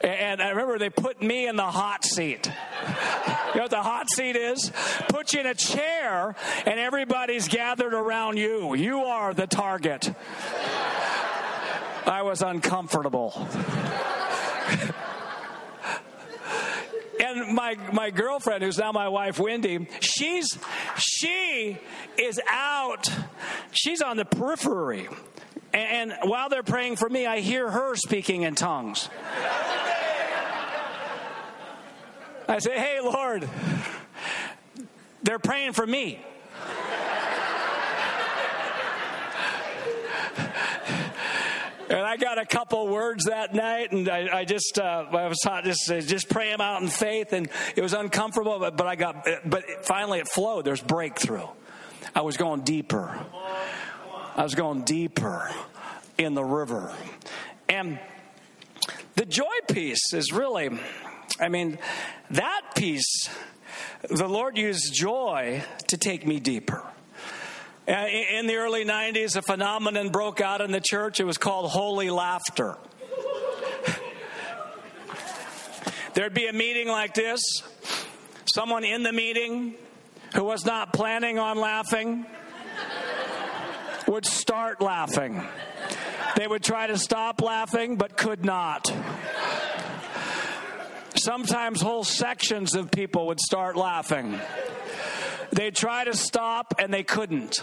[0.01, 2.47] And I remember they put me in the hot seat.
[2.47, 4.71] You know what the hot seat is?
[5.09, 6.35] Put you in a chair,
[6.67, 8.44] and everybody's gathered around you.
[8.45, 8.75] You.
[8.75, 10.13] You are the target.
[12.07, 13.33] I was uncomfortable.
[17.21, 20.59] and my my girlfriend who's now my wife wendy she's
[20.99, 21.79] she
[22.19, 23.09] is out.
[23.73, 25.09] She's on the periphery.
[25.73, 29.09] And, and while they're praying for me i hear her speaking in tongues.
[32.47, 33.49] I say hey lord
[35.23, 36.21] they're praying for me
[41.89, 45.39] And I got a couple words that night, and I, I just uh, I was
[45.45, 48.97] taught just just pray them out in faith, and it was uncomfortable, but, but I
[48.97, 50.65] got but finally it flowed.
[50.65, 51.47] There's breakthrough.
[52.15, 53.19] I was going deeper.
[54.35, 55.51] I was going deeper
[56.17, 56.91] in the river,
[57.69, 57.99] and
[59.17, 60.71] the joy piece is really,
[61.39, 61.79] I mean,
[62.31, 63.29] that piece.
[64.09, 66.83] The Lord used joy to take me deeper.
[67.87, 71.21] Uh, in the early 90s, a phenomenon broke out in the church.
[71.21, 72.79] It was called holy laughter.
[76.15, 77.43] There'd be a meeting like this.
[78.55, 79.75] Someone in the meeting
[80.35, 82.25] who was not planning on laughing
[84.09, 85.43] would start laughing.
[86.37, 88.91] They would try to stop laughing, but could not.
[91.17, 94.41] Sometimes whole sections of people would start laughing.
[95.55, 97.63] They tried to stop and they couldn't.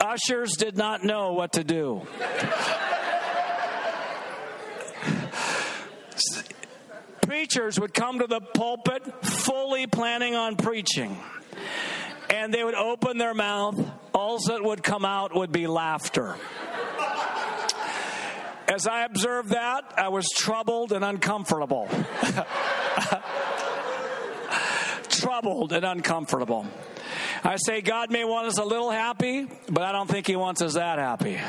[0.00, 2.02] Ushers did not know what to do.
[7.22, 11.16] Preachers would come to the pulpit fully planning on preaching.
[12.28, 13.78] And they would open their mouth,
[14.12, 16.34] all that would come out would be laughter.
[18.66, 21.88] As I observed that, I was troubled and uncomfortable.
[25.08, 26.66] troubled and uncomfortable.
[27.44, 30.62] I say God may want us a little happy, but I don't think He wants
[30.62, 31.38] us that happy.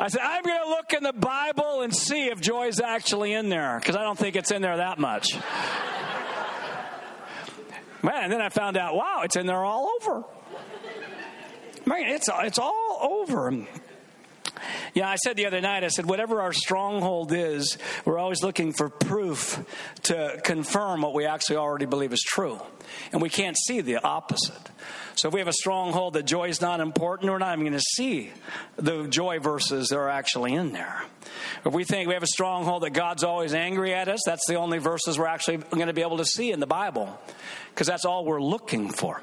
[0.00, 3.48] I said, I'm going to look in the Bible and see if joy's actually in
[3.48, 5.34] there, because I don't think it's in there that much.
[8.00, 10.22] Man, and then I found out, wow, it's in there all over.
[11.84, 13.66] Man, it's, it's all over.
[14.94, 18.72] Yeah, I said the other night, I said, whatever our stronghold is, we're always looking
[18.72, 19.64] for proof
[20.04, 22.60] to confirm what we actually already believe is true.
[23.12, 24.70] And we can't see the opposite.
[25.14, 27.78] So if we have a stronghold that joy is not important, we're not even going
[27.78, 28.30] to see
[28.76, 31.02] the joy verses that are actually in there.
[31.64, 34.54] If we think we have a stronghold that God's always angry at us, that's the
[34.54, 37.18] only verses we're actually going to be able to see in the Bible,
[37.70, 39.22] because that's all we're looking for.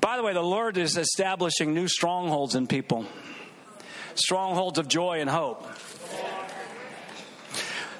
[0.00, 3.06] By the way, the Lord is establishing new strongholds in people
[4.16, 5.66] strongholds of joy and hope.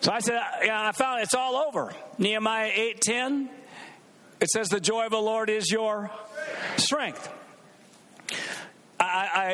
[0.01, 1.93] So I said, yeah, I found it's all over.
[2.19, 3.49] Nehemiah 8:10.
[4.39, 6.11] It says, "The joy of the Lord is your
[6.77, 7.29] strength."
[8.99, 9.05] I,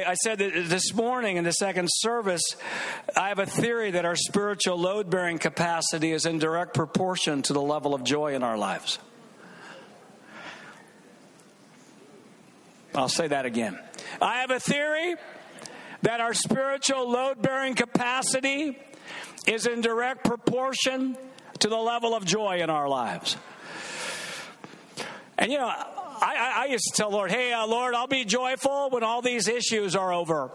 [0.07, 2.43] I, I, said that this morning in the second service,
[3.17, 7.53] I have a theory that our spiritual load bearing capacity is in direct proportion to
[7.53, 8.99] the level of joy in our lives.
[12.95, 13.79] I'll say that again.
[14.21, 15.17] I have a theory
[16.03, 18.79] that our spiritual load bearing capacity
[19.47, 21.17] is in direct proportion
[21.61, 23.37] to the level of joy in our lives.
[25.39, 28.91] And you know, I, I used to tell Lord, hey, uh, Lord, I'll be joyful
[28.91, 30.51] when all these issues are over.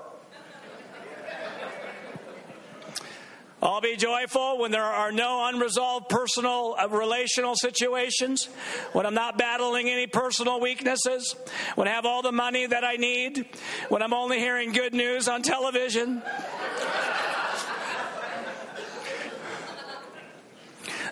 [3.60, 8.46] I'll be joyful when there are no unresolved personal uh, relational situations,
[8.94, 11.36] when I'm not battling any personal weaknesses,
[11.74, 13.48] when I have all the money that I need,
[13.90, 16.22] when I'm only hearing good news on television.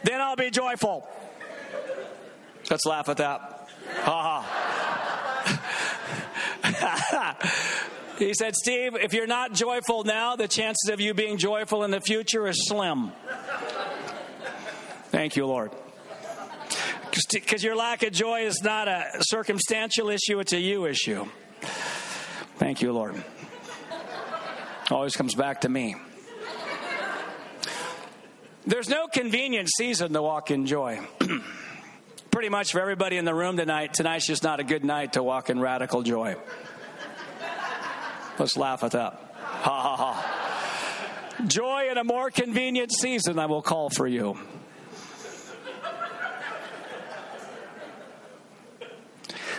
[0.04, 1.08] then I'll be joyful.
[2.70, 3.70] Let's laugh at that.
[4.04, 4.72] Ha ha.
[8.18, 11.92] He said, Steve, if you're not joyful now, the chances of you being joyful in
[11.92, 13.12] the future is slim.
[15.10, 15.72] Thank you, Lord.
[17.32, 21.26] Because your lack of joy is not a circumstantial issue, it's a you issue.
[22.58, 23.22] Thank you, Lord.
[24.92, 25.96] Always comes back to me.
[28.68, 31.00] There's no convenient season to walk in joy.
[32.32, 35.24] Pretty much for everybody in the room tonight, tonight's just not a good night to
[35.24, 36.36] walk in radical joy.
[38.38, 39.14] Let's laugh at that.
[39.34, 41.42] Ha ha ha.
[41.48, 44.38] Joy in a more convenient season, I will call for you.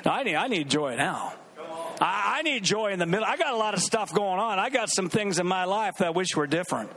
[0.04, 1.34] Now, I need, I need joy now.
[2.00, 3.26] I, I need joy in the middle.
[3.26, 4.58] I got a lot of stuff going on.
[4.58, 6.90] I got some things in my life that I wish were different.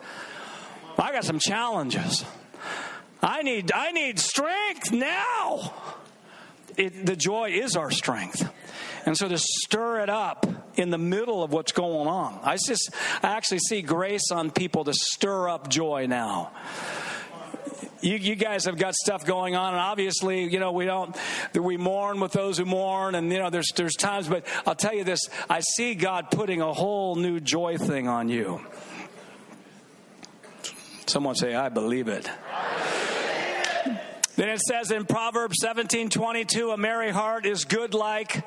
[0.97, 2.25] I got some challenges.
[3.21, 5.73] I need, I need strength now.
[6.77, 8.47] It, the joy is our strength.
[9.09, 10.45] And so to stir it up
[10.75, 12.39] in the middle of what's going on.
[12.43, 12.91] I just
[13.23, 16.51] I actually see grace on people to stir up joy now.
[18.01, 21.17] You, you, guys have got stuff going on, and obviously, you know, we don't,
[21.55, 24.93] we mourn with those who mourn, and, you know, there's, there's times, but I'll tell
[24.93, 28.61] you this I see God putting a whole new joy thing on you.
[31.07, 32.29] Someone say, I believe it.
[34.35, 38.43] Then it says in Proverbs 17 22, a merry heart is good like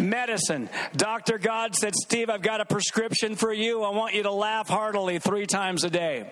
[0.00, 0.68] medicine.
[0.96, 1.38] Dr.
[1.38, 3.82] God said, Steve, I've got a prescription for you.
[3.82, 6.30] I want you to laugh heartily three times a day.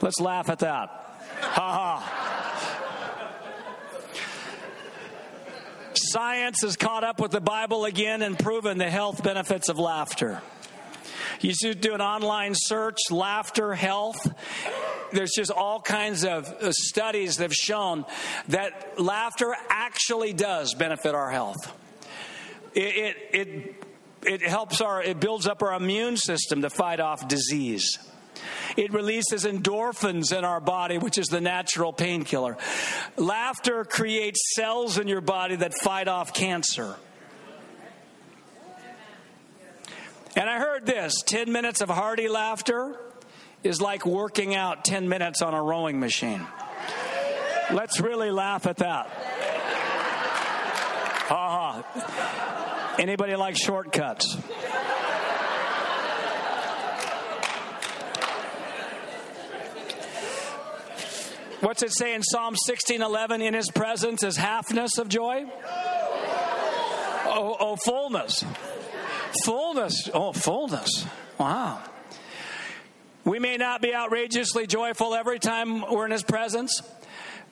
[0.00, 0.88] Let's laugh at that.
[1.40, 2.28] Ha ha.
[5.94, 10.40] Science has caught up with the Bible again and proven the health benefits of laughter.
[11.40, 14.26] You should do an online search, laughter health.
[15.12, 18.04] There's just all kinds of uh, studies that have shown
[18.48, 21.72] that laughter actually does benefit our health.
[22.78, 23.84] It, it, it,
[24.22, 27.98] it helps our, it builds up our immune system to fight off disease.
[28.76, 32.56] It releases endorphins in our body, which is the natural painkiller.
[33.16, 36.94] Laughter creates cells in your body that fight off cancer.
[40.36, 42.96] And I heard this 10 minutes of hearty laughter
[43.64, 46.46] is like working out 10 minutes on a rowing machine.
[47.72, 49.08] Let's really laugh at that.
[51.28, 52.54] Ha ha.
[52.98, 54.36] Anybody like shortcuts?
[61.60, 63.40] What's it say in Psalm 16:11?
[63.40, 65.46] In His presence is halfness of joy.
[67.30, 68.44] Oh, oh, fullness,
[69.44, 70.10] fullness.
[70.12, 71.06] Oh, fullness.
[71.38, 71.80] Wow.
[73.24, 76.82] We may not be outrageously joyful every time we're in His presence,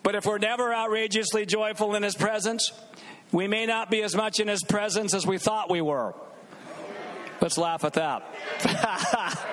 [0.02, 2.72] but if we're never outrageously joyful in His presence,
[3.32, 6.14] we may not be as much in His presence as we thought we were.
[7.40, 8.22] Let's laugh at that.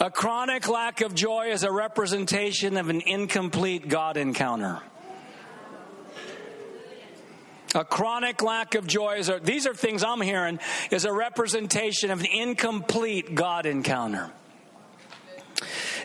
[0.00, 4.80] a chronic lack of joy is a representation of an incomplete God encounter.
[7.74, 10.60] A chronic lack of joy is a, these are things I'm hearing
[10.92, 14.30] is a representation of an incomplete God encounter.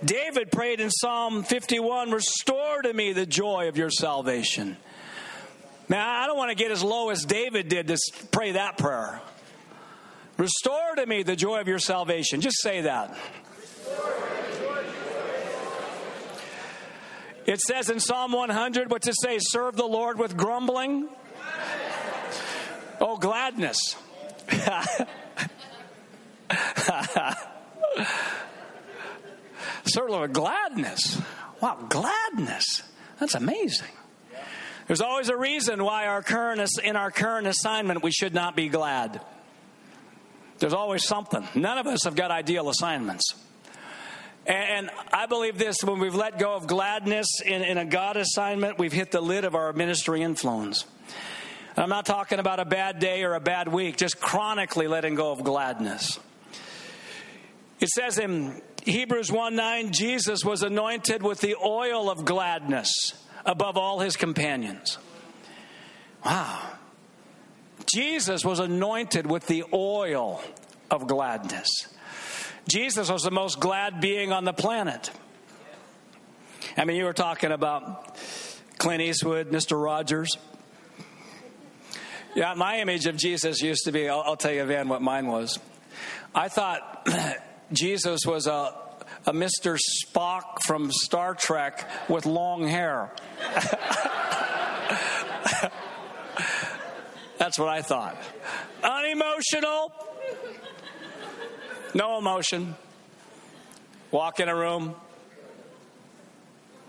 [0.04, 4.78] David prayed in Psalm 51 Restore to me the joy of your salvation.
[5.88, 7.97] Now, I don't want to get as low as David did to
[8.32, 9.22] pray that prayer.
[10.38, 12.41] Restore to me the joy of your salvation.
[12.41, 13.18] Just say that.
[17.45, 19.39] It says in Psalm 100, what to say?
[19.39, 21.10] Serve the Lord with grumbling?
[23.02, 23.95] Oh, gladness.
[29.93, 31.21] The Lord with gladness.
[31.61, 32.83] Wow, gladness.
[33.19, 33.87] That's amazing.
[34.87, 38.69] There's always a reason why our current, in our current assignment we should not be
[38.69, 39.21] glad.
[40.57, 41.47] There's always something.
[41.55, 43.33] None of us have got ideal assignments.
[44.45, 48.79] And I believe this when we've let go of gladness in, in a God assignment,
[48.79, 50.85] we've hit the lid of our ministry influence.
[51.77, 55.31] I'm not talking about a bad day or a bad week, just chronically letting go
[55.31, 56.19] of gladness.
[57.79, 58.61] It says in
[58.91, 63.13] Hebrews 1 9, Jesus was anointed with the oil of gladness
[63.45, 64.97] above all his companions.
[66.25, 66.61] Wow.
[67.91, 70.41] Jesus was anointed with the oil
[70.91, 71.87] of gladness.
[72.67, 75.09] Jesus was the most glad being on the planet.
[76.77, 78.17] I mean, you were talking about
[78.77, 79.81] Clint Eastwood, Mr.
[79.81, 80.37] Rogers.
[82.35, 85.27] Yeah, my image of Jesus used to be, I'll, I'll tell you, Van, what mine
[85.27, 85.57] was.
[86.35, 87.07] I thought
[87.72, 88.74] Jesus was a,
[89.26, 89.78] a Mr.
[89.78, 93.11] Spock from Star Trek with long hair.
[97.38, 98.17] That's what I thought.
[98.84, 99.93] Unemotional,
[101.93, 102.76] no emotion.
[104.11, 104.95] Walk in a room,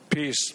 [0.08, 0.54] peace.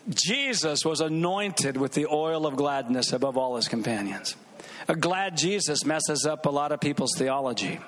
[0.10, 4.36] Jesus was anointed with the oil of gladness above all his companions.
[4.88, 7.80] A glad Jesus messes up a lot of people's theology.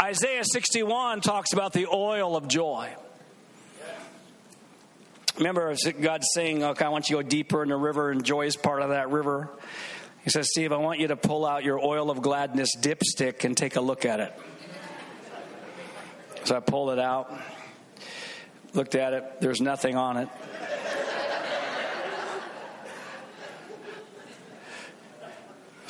[0.00, 2.94] Isaiah 61 talks about the oil of joy.
[5.36, 8.46] Remember, God saying, Okay, I want you to go deeper in the river, and joy
[8.46, 9.48] is part of that river.
[10.24, 13.56] He says, Steve, I want you to pull out your oil of gladness dipstick and
[13.56, 14.38] take a look at it.
[16.44, 17.32] So I pulled it out,
[18.74, 20.28] looked at it, there's nothing on it.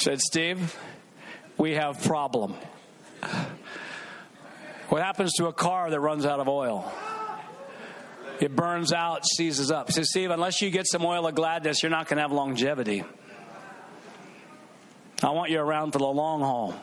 [0.00, 0.76] said, Steve,
[1.58, 2.54] we have problem.
[4.88, 6.90] What happens to a car that runs out of oil?
[8.40, 9.92] It burns out, seizes up.
[9.92, 13.04] Says, Steve, unless you get some oil of gladness, you're not going to have longevity.
[15.22, 16.74] I want you around for the long haul.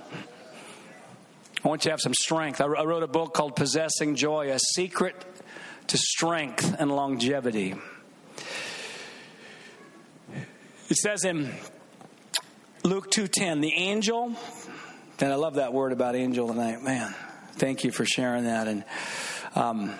[1.63, 2.61] I want you to have some strength.
[2.61, 5.15] I wrote a book called Possessing Joy, a secret
[5.87, 7.75] to strength and longevity.
[10.89, 11.53] It says in
[12.83, 14.35] Luke 2:10, the angel,
[15.19, 16.81] and I love that word about angel tonight.
[16.81, 17.13] Man,
[17.53, 18.67] thank you for sharing that.
[18.67, 18.83] And
[19.55, 19.93] um,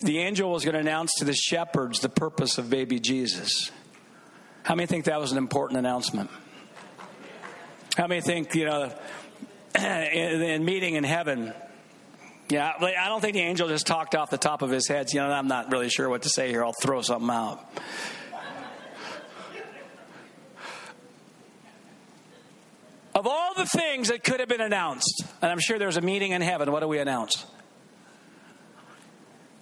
[0.00, 3.70] the angel was going to announce to the shepherds the purpose of baby Jesus.
[4.62, 6.30] How many think that was an important announcement?
[7.96, 8.92] How many think, you know,
[9.74, 11.54] in, in meeting in heaven,
[12.48, 15.12] yeah, I don't think the angel just talked off the top of his head.
[15.12, 16.64] You know, I'm not really sure what to say here.
[16.64, 17.60] I'll throw something out.
[23.14, 26.32] Of all the things that could have been announced, and I'm sure there's a meeting
[26.32, 27.44] in heaven, what do we announce?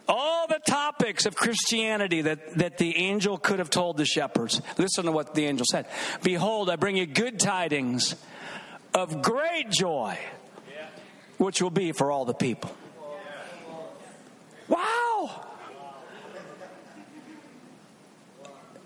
[0.08, 4.60] All the topics of Christianity that, that the angel could have told the shepherds.
[4.78, 5.86] Listen to what the angel said
[6.22, 8.14] Behold, I bring you good tidings
[8.94, 10.18] of great joy,
[11.38, 12.74] which will be for all the people.
[14.68, 15.46] Wow!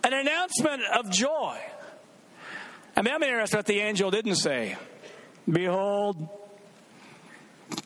[0.05, 1.59] An announcement of joy.
[2.97, 4.77] I mean, I'm interested what the angel didn't say.
[5.49, 6.29] Behold,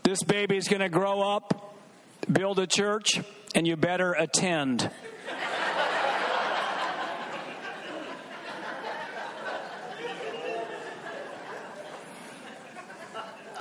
[0.02, 1.76] this baby's going to grow up,
[2.30, 3.20] build a church,
[3.54, 4.90] and you better attend.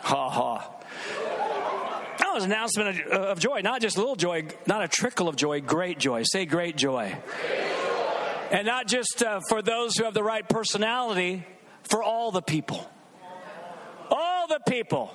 [0.01, 0.73] ha ha.
[2.34, 5.36] That was an announcement of, joy, not just a little joy, not a trickle of
[5.36, 6.24] joy, great joy.
[6.24, 7.16] Say great joy.
[7.48, 7.74] Great
[8.50, 11.46] and not just uh, for those who have the right personality,
[11.84, 12.90] for all the people.
[14.10, 15.14] All the people.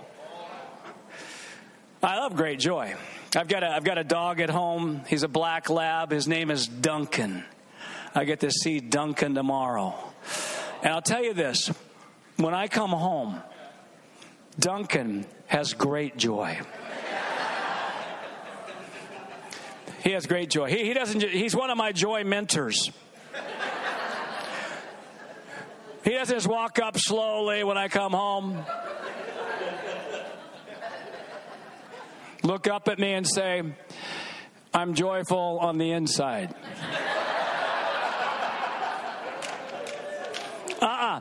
[2.04, 2.94] I love great joy.
[3.34, 5.02] I've got a, I've got a dog at home.
[5.08, 6.12] He's a black lab.
[6.12, 7.44] His name is Duncan.
[8.14, 9.92] I get to see Duncan tomorrow.
[10.84, 11.68] And I'll tell you this
[12.36, 13.42] when I come home,
[14.60, 16.60] Duncan has great joy.
[20.02, 20.68] He has great joy.
[20.70, 21.22] He, he doesn't.
[21.22, 22.90] He's one of my joy mentors.
[26.04, 28.64] He doesn't just walk up slowly when I come home.
[32.42, 33.62] Look up at me and say,
[34.72, 36.54] I'm joyful on the inside.
[40.80, 41.16] Uh uh-uh.
[41.16, 41.20] uh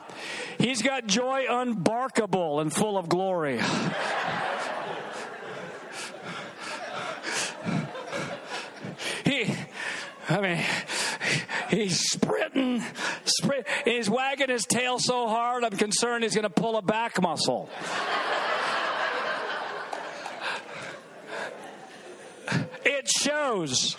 [0.59, 3.59] He's got joy unbarkable and full of glory.
[9.25, 9.53] he,
[10.29, 10.63] I mean,
[11.69, 12.83] he's sprinting,
[13.23, 17.21] sprint, he's wagging his tail so hard, I'm concerned he's going to pull a back
[17.21, 17.69] muscle.
[22.83, 23.97] It shows.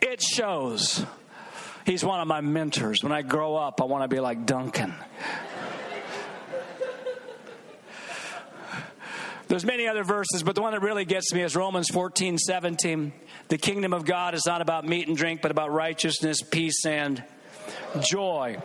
[0.00, 1.04] It shows.
[1.84, 3.02] He's one of my mentors.
[3.02, 4.94] When I grow up, I want to be like Duncan.
[9.50, 13.12] There's many other verses, but the one that really gets me is Romans 14, 17.
[13.48, 17.22] The kingdom of God is not about meat and drink, but about righteousness, peace, and
[18.00, 18.56] joy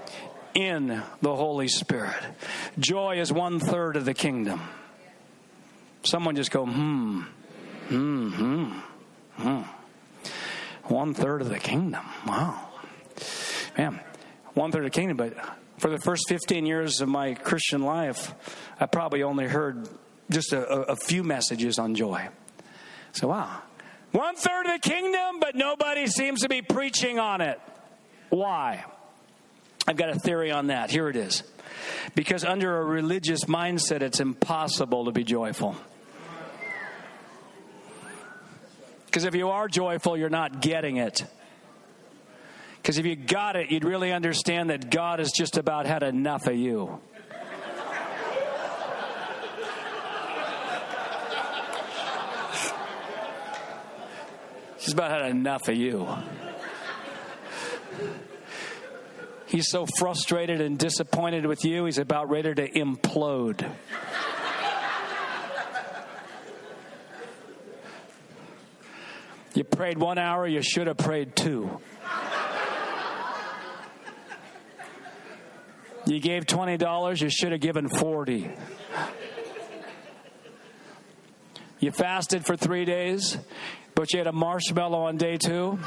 [0.54, 2.16] in the Holy Spirit.
[2.80, 4.62] Joy is one third of the kingdom.
[6.04, 7.22] Someone just go, hmm,
[7.90, 8.80] hmm, hmm,
[9.38, 9.62] hmm.
[10.84, 12.06] One third of the kingdom.
[12.28, 12.66] Wow
[13.78, 14.00] man,
[14.54, 15.18] one third of the kingdom.
[15.18, 15.36] But
[15.78, 18.34] for the first 15 years of my Christian life,
[18.80, 19.88] I probably only heard
[20.30, 22.28] just a, a few messages on joy.
[23.12, 23.62] So, wow.
[24.12, 27.60] One third of the kingdom, but nobody seems to be preaching on it.
[28.30, 28.86] Why?
[29.88, 30.90] I've got a theory on that.
[30.90, 31.44] Here it is.
[32.16, 35.76] Because under a religious mindset, it's impossible to be joyful.
[39.06, 41.26] Because if you are joyful, you're not getting it.
[42.82, 46.48] Because if you got it, you'd really understand that God has just about had enough
[46.48, 47.00] of you.
[54.86, 56.08] He's about had enough of you.
[59.48, 63.68] He's so frustrated and disappointed with you, he's about ready to implode.
[69.56, 71.82] You prayed one hour, you should have prayed two.
[76.06, 78.52] You gave $20, you should have given 40.
[81.80, 83.40] You fasted for three days,
[83.96, 85.80] but you had a marshmallow on day two.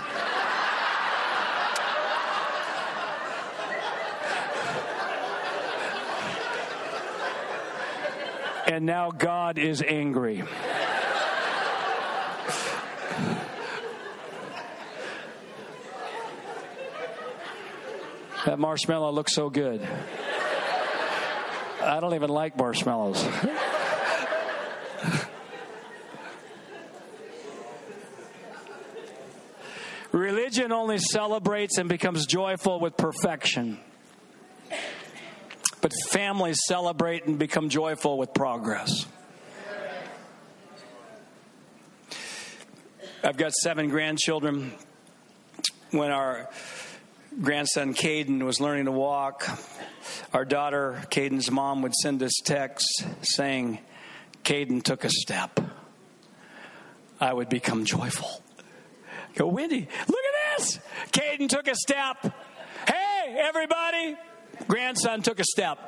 [8.66, 10.42] and now God is angry.
[18.46, 19.86] That marshmallow looks so good.
[21.82, 23.26] I don't even like marshmallows.
[30.28, 33.78] Religion only celebrates and becomes joyful with perfection.
[35.80, 39.06] But families celebrate and become joyful with progress.
[43.24, 44.72] I've got seven grandchildren.
[45.92, 46.50] When our
[47.40, 49.48] grandson Caden was learning to walk,
[50.34, 53.78] our daughter, Caden's mom, would send us texts saying,
[54.44, 55.58] Caden took a step.
[57.18, 58.42] I would become joyful.
[59.38, 60.17] Go, Wendy, look
[60.58, 60.78] this.
[61.12, 62.16] Caden took a step.
[62.86, 64.16] Hey, everybody.
[64.66, 65.78] Grandson took a step.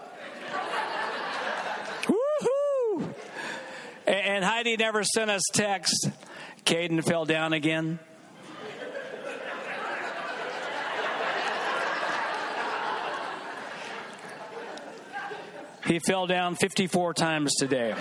[2.05, 3.15] Woohoo!
[4.07, 6.11] And Heidi never sent us text.
[6.65, 7.99] Caden fell down again.
[15.87, 17.95] He fell down 54 times today.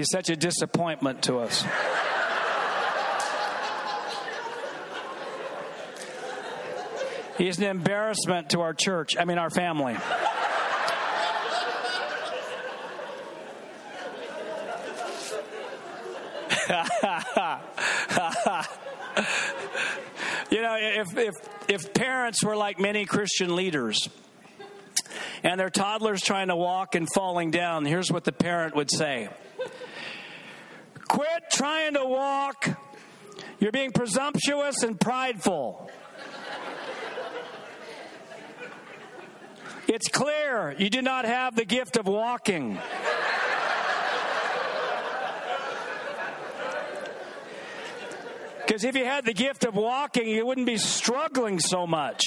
[0.00, 1.62] He's such a disappointment to us.
[7.36, 9.92] He's an embarrassment to our church, I mean, our family.
[20.50, 21.34] you know, if, if
[21.68, 24.08] if parents were like many Christian leaders
[25.42, 29.28] and their toddler's trying to walk and falling down, here's what the parent would say
[31.60, 32.70] trying to walk.
[33.58, 35.90] You're being presumptuous and prideful.
[39.86, 42.78] It's clear you do not have the gift of walking.
[48.66, 52.22] Because if you had the gift of walking, you wouldn't be struggling so much.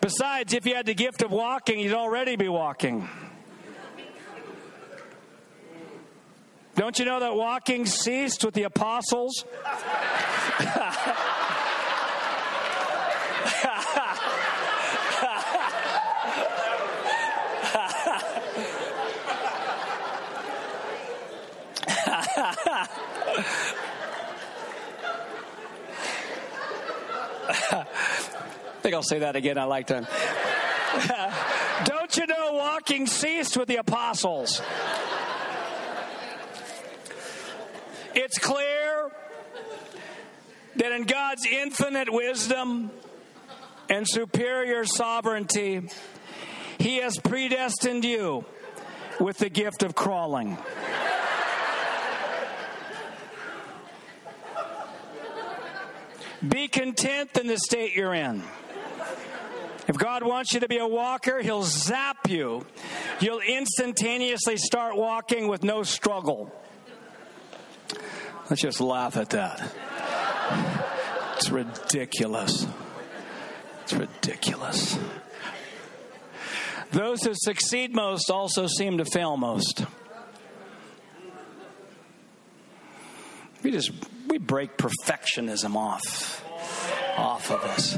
[0.00, 3.08] Besides, if you had the gift of walking, you'd already be walking.
[6.74, 9.44] Don't you know that walking ceased with the apostles?
[27.74, 27.84] I
[28.82, 29.58] think I'll say that again.
[29.58, 30.08] I like that.
[31.84, 34.60] Don't you know walking ceased with the apostles?
[38.14, 39.10] It's clear
[40.76, 42.90] that in God's infinite wisdom
[43.88, 45.88] and superior sovereignty,
[46.78, 48.44] He has predestined you
[49.18, 50.58] with the gift of crawling.
[56.46, 58.42] Be content in the state you're in.
[59.88, 62.66] If God wants you to be a walker, He'll zap you.
[63.20, 66.52] You'll instantaneously start walking with no struggle.
[68.52, 69.62] Let's just laugh at that.
[71.36, 72.66] It's ridiculous.
[73.84, 74.98] It's ridiculous.
[76.90, 79.86] Those who succeed most also seem to fail most.
[83.62, 83.90] We just
[84.28, 86.44] we break perfectionism off
[87.16, 87.96] off of us.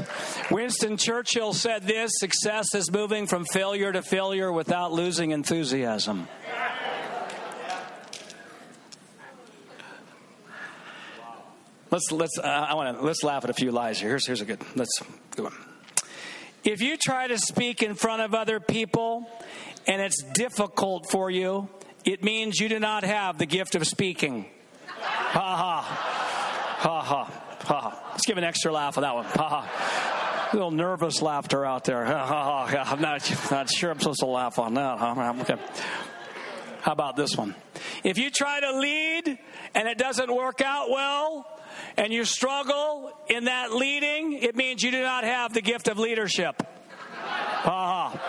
[0.49, 6.29] Winston Churchill said this success is moving from failure to failure without losing enthusiasm.
[11.91, 14.09] Let's let's uh, I want to let's laugh at a few lies here.
[14.09, 14.99] Here's here's a good let's
[15.35, 15.53] go on.
[16.63, 19.29] If you try to speak in front of other people
[19.85, 21.69] and it's difficult for you,
[22.03, 24.47] it means you do not have the gift of speaking.
[24.97, 25.81] Ha ha.
[25.81, 27.23] Ha ha.
[27.65, 28.09] Ha ha.
[28.11, 29.25] Let's give an extra laugh on that one.
[29.25, 30.49] Ha ha.
[30.51, 32.03] A little nervous laughter out there.
[32.03, 32.91] Ha ha ha.
[32.91, 34.97] I'm not, not sure I'm supposed to laugh on that.
[34.97, 35.33] Huh?
[35.41, 35.55] Okay.
[36.85, 37.55] How about this one?
[38.03, 39.39] If you try to lead
[39.73, 41.47] and it doesn't work out well,
[41.97, 45.97] and you struggle in that leading, it means you do not have the gift of
[45.97, 46.61] leadership.
[46.61, 48.19] Ha ha.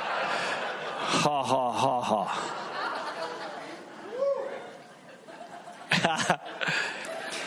[1.00, 2.00] Ha ha ha
[6.00, 6.40] ha.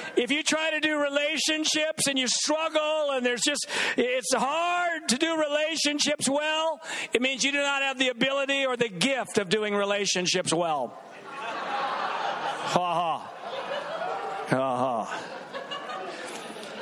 [0.15, 4.78] if you try to do relationships and you struggle and there's just it's hard
[5.09, 6.79] to do relationships well
[7.13, 10.97] it means you do not have the ability or the gift of doing relationships well
[11.21, 13.31] ha ha
[14.47, 15.29] ha ha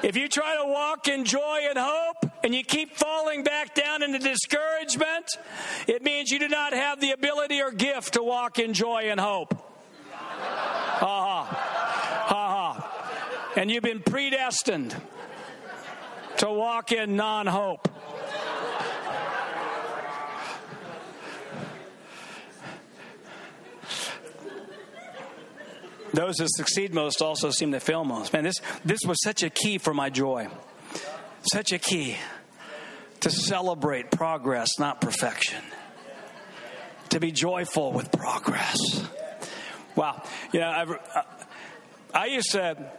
[0.04, 4.04] if you try to walk in joy and hope and you keep falling back down
[4.04, 5.26] into discouragement,
[5.88, 9.20] it means you do not have the ability or gift to walk in joy and
[9.20, 9.54] hope.
[10.12, 11.44] Ha ha.
[12.28, 13.54] Ha ha.
[13.58, 14.96] And you've been predestined
[16.38, 17.90] to walk in non hope.
[26.18, 28.34] Those who succeed most also seem to fail most.
[28.34, 30.48] Man, this, this was such a key for my joy.
[31.54, 32.18] Such a key
[33.20, 35.62] to celebrate progress, not perfection.
[37.10, 38.80] To be joyful with progress.
[39.96, 40.24] Wow.
[40.52, 41.22] You know, I've, uh,
[42.16, 42.92] I used to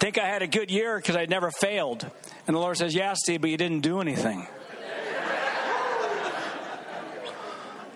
[0.00, 2.10] think I had a good year because I never failed.
[2.46, 4.48] And the Lord says, Yeah, Steve, but you didn't do anything.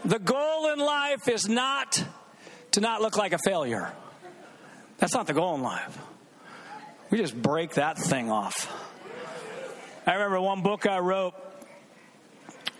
[0.04, 2.04] the goal in life is not
[2.72, 3.94] to not look like a failure.
[5.00, 5.98] That's not the goal in life.
[7.10, 8.70] We just break that thing off.
[10.06, 11.34] I remember one book I wrote.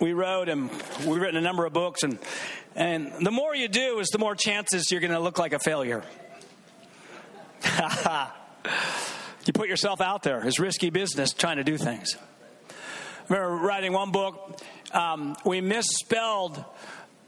[0.00, 0.70] We wrote and
[1.06, 2.18] we've written a number of books, and
[2.76, 5.58] and the more you do, is the more chances you're going to look like a
[5.58, 6.02] failure.
[9.46, 10.46] you put yourself out there.
[10.46, 12.16] It's risky business trying to do things.
[12.68, 14.60] I remember writing one book.
[14.92, 16.64] Um, we misspelled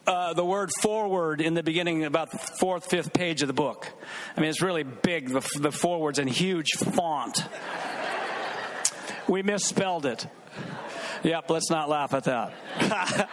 [0.06, 3.88] uh, the word forward in the beginning, about the fourth, fifth page of the book.
[4.36, 7.44] I mean, it's really big, the, the forward's in huge font.
[9.28, 10.26] we misspelled it.
[11.22, 12.52] Yep, let's not laugh at that.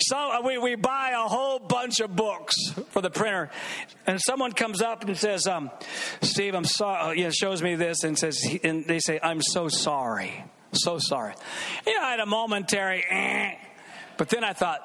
[0.00, 2.56] so uh, we, we buy a whole bunch of books
[2.88, 3.50] for the printer,
[4.08, 5.70] and someone comes up and says, um,
[6.20, 9.68] "Steve, I'm sorry." You know, shows me this and says, and they say, "I'm so
[9.68, 11.34] sorry." So sorry.
[11.86, 13.54] You know, I had a momentary, eh,
[14.16, 14.80] but then I thought,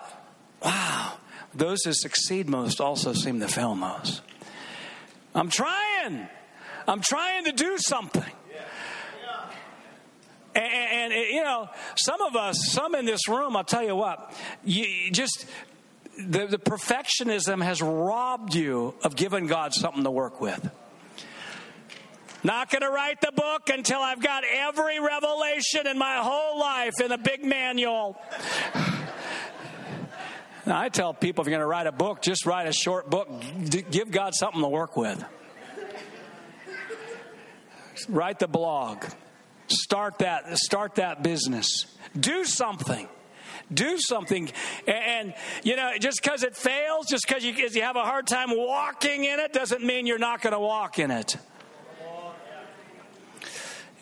[0.63, 1.13] wow,
[1.53, 4.21] those who succeed most also seem to fail most.
[5.33, 6.27] I'm trying.
[6.87, 8.23] I'm trying to do something.
[10.55, 13.95] And, and, and, you know, some of us, some in this room, I'll tell you
[13.95, 14.33] what,
[14.63, 15.45] you just
[16.17, 20.69] the, the perfectionism has robbed you of giving God something to work with.
[22.45, 26.93] Not going to write the book until I've got every revelation in my whole life
[27.03, 28.21] in a big manual.
[30.67, 33.09] Now, I tell people if you're going to write a book, just write a short
[33.09, 33.29] book.
[33.89, 35.25] Give God something to work with.
[38.09, 39.03] Write the blog.
[39.65, 41.87] Start that, start that business.
[42.19, 43.07] Do something.
[43.73, 44.51] Do something.
[44.85, 45.33] And,
[45.63, 49.23] you know, just because it fails, just because you, you have a hard time walking
[49.23, 51.37] in it, doesn't mean you're not going to walk in it.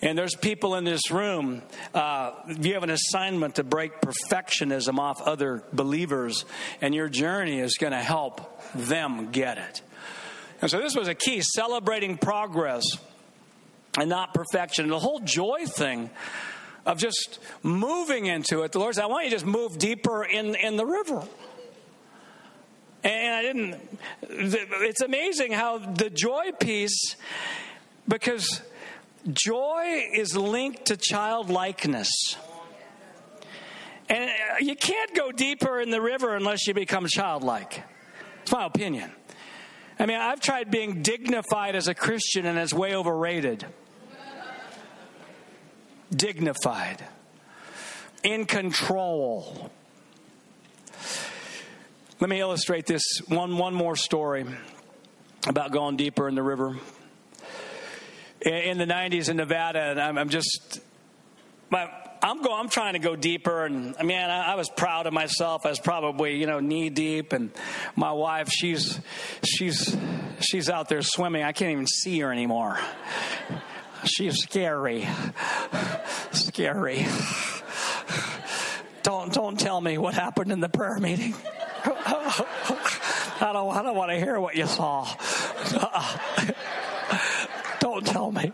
[0.04, 1.62] And there's people in this room,
[1.94, 6.44] uh, you have an assignment to break perfectionism off other believers,
[6.82, 9.82] and your journey is going to help them get it.
[10.62, 12.84] And so this was a key celebrating progress
[13.98, 14.90] and not perfection.
[14.90, 16.10] The whole joy thing
[16.86, 20.26] of just moving into it, the Lord said, I want you to just move deeper
[20.26, 21.24] in, in the river.
[23.06, 27.16] And I didn't, it's amazing how the joy piece,
[28.06, 28.62] because
[29.32, 32.36] Joy is linked to childlikeness.
[34.10, 37.84] And uh, you can't go deeper in the river unless you become childlike.
[38.42, 39.12] It's my opinion.
[39.98, 43.66] I mean, I've tried being dignified as a Christian and it's way overrated.
[46.14, 47.04] Dignified,
[48.24, 49.72] in control.
[52.20, 54.46] Let me illustrate this one, one more story
[55.48, 56.78] about going deeper in the river
[58.46, 60.82] in the 90s in Nevada, and I'm, I'm just,
[62.24, 62.58] I'm going.
[62.58, 65.66] I'm trying to go deeper, and I mean, I, I, was proud of myself.
[65.66, 67.52] I was probably, you know, knee deep, and
[67.98, 68.98] my wife, she's,
[69.44, 69.96] she's,
[70.40, 71.44] she's out there swimming.
[71.44, 72.80] I can't even see her anymore.
[74.06, 75.06] She's scary,
[76.32, 77.06] scary.
[79.04, 81.36] Don't, don't tell me what happened in the prayer meeting.
[81.86, 85.04] I don't, I don't want to hear what you saw.
[88.04, 88.52] Don't tell me.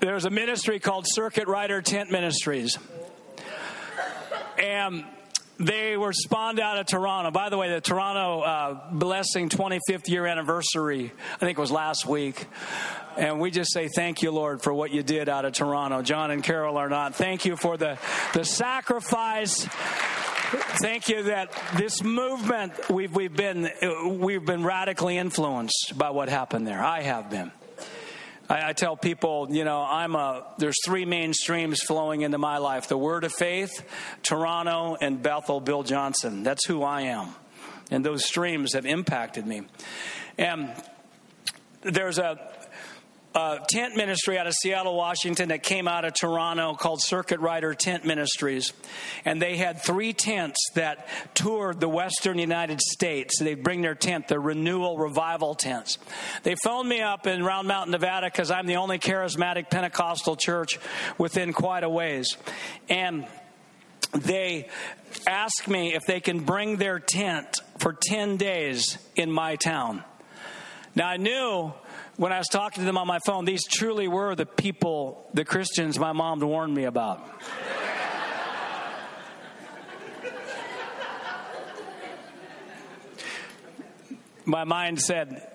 [0.00, 2.78] There's a ministry called Circuit Rider Tent Ministries.
[4.58, 5.04] And
[5.58, 7.30] they were spawned out of Toronto.
[7.30, 12.06] By the way, the Toronto uh, Blessing 25th year anniversary, I think it was last
[12.06, 12.46] week.
[13.16, 16.02] And we just say thank you, Lord, for what you did out of Toronto.
[16.02, 17.14] John and Carol Arnott.
[17.14, 17.98] Thank you for the,
[18.34, 19.68] the sacrifice
[20.56, 23.70] Thank you that this movement we've, we've been
[24.20, 26.82] we've been radically influenced by what happened there.
[26.82, 27.50] I have been.
[28.48, 30.44] I, I, tell people, you know, I'm a.
[30.58, 33.84] There's three main streams flowing into my life: the Word of Faith,
[34.22, 35.60] Toronto, and Bethel.
[35.60, 36.44] Bill Johnson.
[36.44, 37.34] That's who I am,
[37.90, 39.62] and those streams have impacted me.
[40.38, 40.70] And
[41.82, 42.38] there's a
[43.34, 47.74] uh, tent ministry out of Seattle, Washington, that came out of Toronto called Circuit Rider
[47.74, 48.72] Tent Ministries.
[49.24, 53.40] And they had three tents that toured the western United States.
[53.40, 55.98] They bring their tent, the renewal revival tents.
[56.44, 60.78] They phoned me up in Round Mountain, Nevada, because I'm the only charismatic Pentecostal church
[61.18, 62.36] within quite a ways.
[62.88, 63.26] And
[64.12, 64.68] they
[65.26, 70.04] asked me if they can bring their tent for 10 days in my town.
[70.96, 71.72] Now, I knew
[72.16, 75.44] when I was talking to them on my phone, these truly were the people, the
[75.44, 77.26] Christians my mom warned me about.
[84.44, 85.50] my mind said,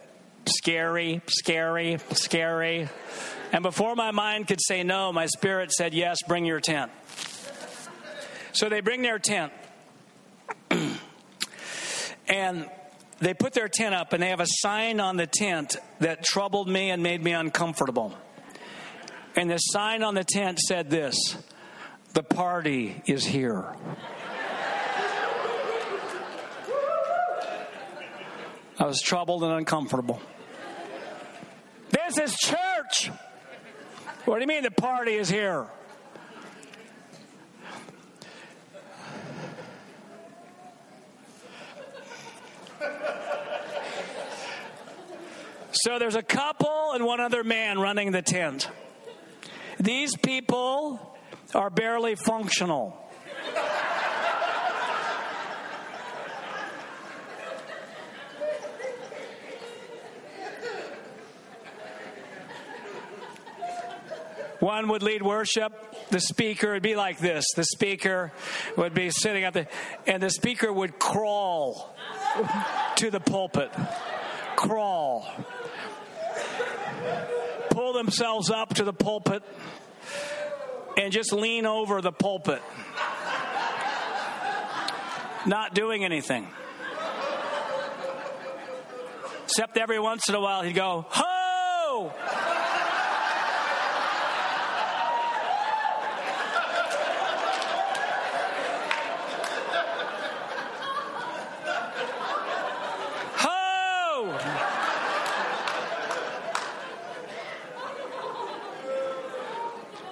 [0.46, 2.90] scary, scary, scary.
[3.52, 6.92] And before my mind could say no, my spirit said, yes, bring your tent.
[8.52, 9.54] So they bring their tent.
[12.28, 12.70] and
[13.20, 16.70] they put their tent up and they have a sign on the tent that troubled
[16.70, 18.14] me and made me uncomfortable.
[19.36, 21.38] And the sign on the tent said this
[22.14, 23.76] The party is here.
[28.80, 30.22] I was troubled and uncomfortable.
[31.90, 33.12] This is church.
[34.26, 35.68] What do you mean the party is here?
[45.72, 48.70] So there's a couple and one other man running the tent.
[49.80, 51.16] These people
[51.54, 52.98] are barely functional.
[64.60, 65.72] One would lead worship.
[66.10, 67.46] The speaker would be like this.
[67.56, 68.34] The speaker
[68.76, 69.70] would be sitting up there,
[70.06, 71.96] and the speaker would crawl
[72.98, 73.72] to the pulpit.
[74.56, 75.26] Crawl
[77.70, 79.44] pull themselves up to the pulpit
[80.98, 82.62] and just lean over the pulpit,
[85.46, 86.48] not doing anything.
[89.46, 92.14] Except every once in a while he'd go, Ho!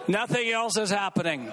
[0.08, 1.52] Nothing else is happening.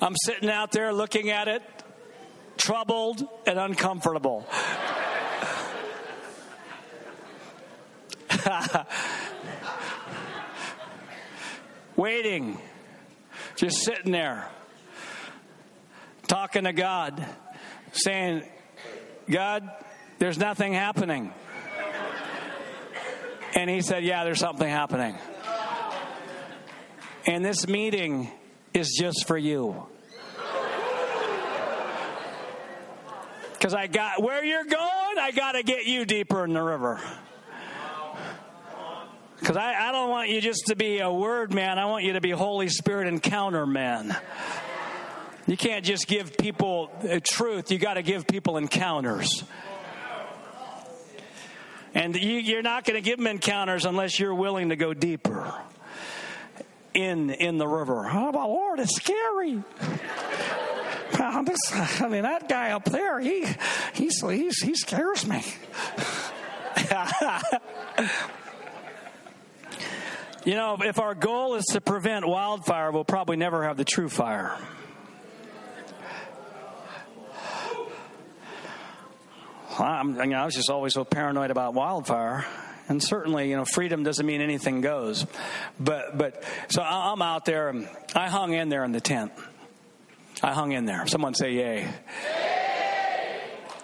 [0.00, 1.62] I'm sitting out there looking at it,
[2.56, 4.44] troubled and uncomfortable.
[11.96, 12.58] Waiting,
[13.54, 14.48] just sitting there,
[16.26, 17.24] talking to God,
[17.92, 18.42] saying,
[19.30, 19.70] God,
[20.18, 21.32] there's nothing happening.
[23.54, 25.14] And he said, Yeah, there's something happening.
[27.26, 28.30] And this meeting
[28.74, 29.86] is just for you.
[33.52, 37.00] Because I got where you're going, I got to get you deeper in the river.
[39.40, 42.12] Because I, I don't want you just to be a word man, I want you
[42.12, 44.14] to be Holy Spirit encounter man.
[45.46, 49.44] You can't just give people uh, truth, you got to give people encounters.
[51.94, 55.54] And you, you're not going to give them encounters unless you're willing to go deeper
[56.94, 58.08] in in the river.
[58.08, 59.62] Oh, my Lord, it's scary.
[61.16, 63.46] I mean, that guy up there, he
[63.92, 65.42] he's, he's he scares me.
[70.44, 74.08] you know, if our goal is to prevent wildfire, we'll probably never have the true
[74.08, 74.56] fire.
[79.78, 82.46] I'm, I, I was just always so paranoid about wildfire
[82.88, 85.26] and certainly you know freedom doesn't mean anything goes.
[85.78, 87.68] But but so i'm out there.
[87.68, 89.32] And i hung in there in the tent.
[90.42, 91.06] I hung in there.
[91.06, 91.92] Someone say yay, yay.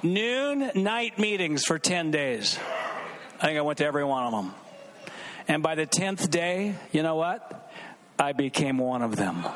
[0.03, 2.59] noon night meetings for 10 days.
[3.41, 4.55] I think i went to every one of them.
[5.49, 7.71] And by the 10th day you know what?
[8.19, 9.47] I became one of them.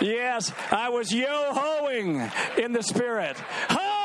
[0.00, 3.36] Yes, I was yo hoing in the spirit.
[3.68, 3.98] Ho!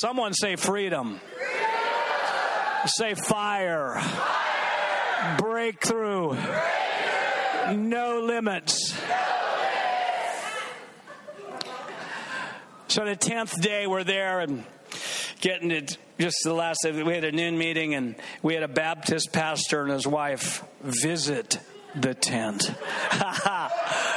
[0.00, 1.18] Someone say freedom.
[1.18, 2.86] freedom.
[2.86, 3.98] Say fire.
[3.98, 5.36] fire.
[5.38, 6.28] Breakthrough.
[6.34, 7.76] Breakthrough.
[7.78, 8.96] No limits.
[12.86, 14.62] So the tenth day we're there and
[15.40, 18.68] getting it just the last day we had a noon meeting and we had a
[18.68, 21.58] Baptist pastor and his wife visit
[21.96, 22.72] the tent.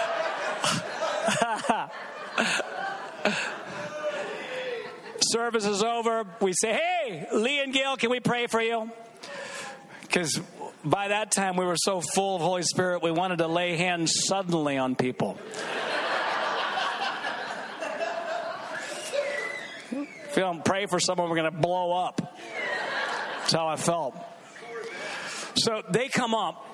[5.32, 8.92] service is over, we say, Hey, Lee and Gail, can we pray for you?
[10.02, 10.40] Because
[10.84, 14.14] by that time we were so full of Holy Spirit, we wanted to lay hands
[14.28, 15.38] suddenly on people.
[19.92, 22.38] if we don't pray for someone, we're going to blow up.
[23.40, 24.16] That's how I felt.
[25.56, 26.68] So they come up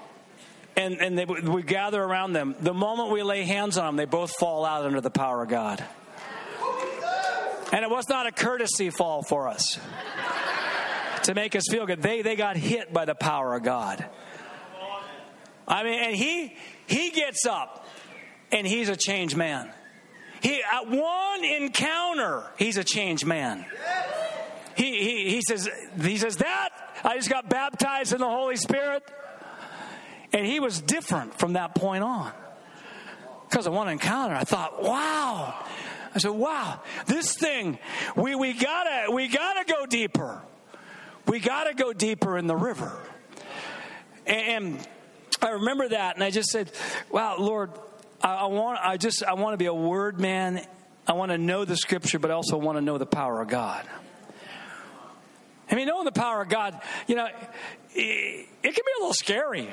[0.75, 2.55] and, and they, we gather around them.
[2.59, 5.49] The moment we lay hands on them, they both fall out under the power of
[5.49, 5.83] God.
[7.71, 9.79] And it was not a courtesy fall for us
[11.23, 12.01] to make us feel good.
[12.01, 14.05] They, they got hit by the power of God.
[15.67, 16.55] I mean, and he
[16.85, 17.85] he gets up
[18.53, 19.69] and he's a changed man.
[20.41, 23.65] He at one encounter, he's a changed man.
[24.75, 25.69] He, he, he says
[26.01, 26.69] he says that
[27.03, 29.03] I just got baptized in the Holy Spirit.
[30.33, 32.31] And he was different from that point on.
[33.49, 35.65] Because of one encounter, I thought, wow,
[36.17, 37.77] I said, wow, this thing,
[38.15, 40.41] we, we gotta, we gotta go deeper.
[41.27, 42.91] We gotta go deeper in the river.
[44.25, 44.79] And
[45.43, 46.71] I remember that and I just said,
[47.11, 47.69] wow, Lord,
[48.19, 50.65] I, I want, I just, I want to be a word man.
[51.05, 53.47] I want to know the scripture, but I also want to know the power of
[53.47, 53.85] God.
[55.69, 57.35] I mean, knowing the power of God, you know, it,
[57.93, 59.69] it can be a little scary.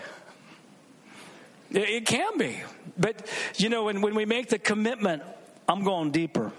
[1.71, 2.61] It, it can be.
[2.99, 3.27] But,
[3.57, 5.23] you know, when, when we make the commitment
[5.69, 6.53] I'm going deeper.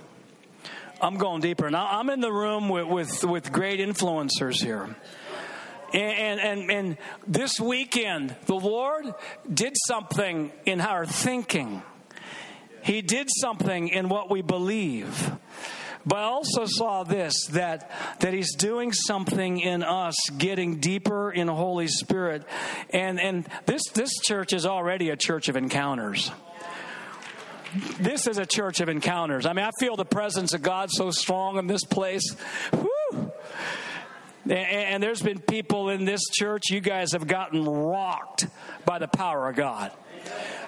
[1.01, 1.70] I'm going deeper.
[1.70, 4.95] Now I'm in the room with, with, with great influencers here.
[5.93, 6.97] And, and, and
[7.28, 9.14] this weekend, the Lord
[9.51, 11.84] did something in our thinking.
[12.84, 15.32] He did something in what we believe.
[16.06, 17.89] But I also saw this that,
[18.20, 22.45] that He's doing something in us, getting deeper in Holy Spirit.
[22.91, 26.32] And, and this, this church is already a church of encounters.
[27.99, 29.45] This is a church of encounters.
[29.45, 32.36] I mean, I feel the presence of God so strong in this place.
[32.73, 33.32] Woo!
[34.47, 38.45] And there's been people in this church, you guys have gotten rocked
[38.86, 39.91] by the power of God.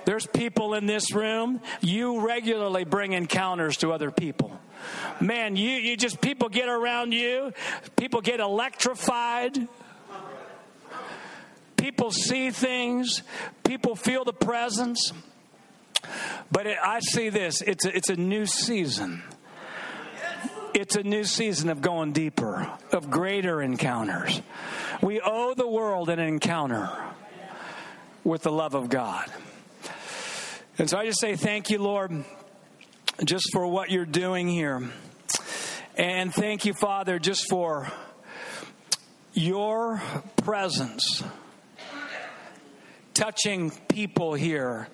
[0.05, 4.59] There's people in this room, you regularly bring encounters to other people.
[5.19, 7.53] Man, you, you just, people get around you,
[7.95, 9.67] people get electrified.
[11.75, 13.21] People see things,
[13.63, 15.13] people feel the presence.
[16.51, 19.23] But it, I see this it's a, it's a new season.
[20.73, 24.41] It's a new season of going deeper, of greater encounters.
[25.01, 26.89] We owe the world an encounter
[28.23, 29.31] with the love of God.
[30.77, 32.23] And so I just say thank you, Lord,
[33.23, 34.87] just for what you're doing here.
[35.95, 37.91] And thank you, Father, just for
[39.33, 40.01] your
[40.43, 41.23] presence
[43.15, 44.87] touching people here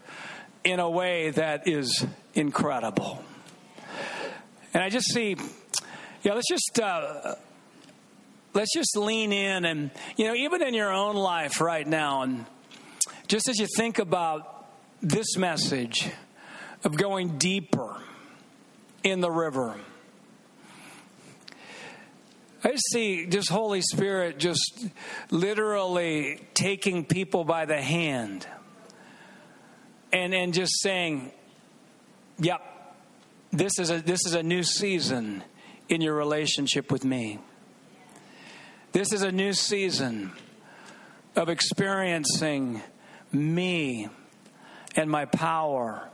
[0.64, 3.24] in a way that is incredible.
[4.74, 5.36] And I just see
[6.24, 7.36] yeah, let's just uh,
[8.54, 12.46] let's just lean in, and you know, even in your own life right now, and
[13.28, 14.70] just as you think about
[15.02, 16.10] this message
[16.86, 17.98] of going deeper
[19.04, 19.76] in the river.
[22.64, 24.86] I see just Holy Spirit just
[25.30, 28.48] literally taking people by the hand
[30.14, 31.32] and, and just saying,
[32.40, 32.62] Yep,
[33.52, 35.44] this is a this is a new season
[35.90, 37.40] in your relationship with me.
[38.92, 40.32] This is a new season
[41.36, 42.82] of experiencing
[43.32, 44.08] me
[44.96, 46.10] and my power.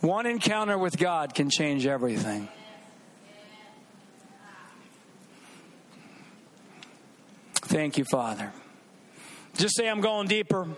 [0.00, 2.48] One encounter with God can change everything.
[7.62, 8.52] Thank you, Father.
[9.56, 10.68] Just say, I'm going deeper.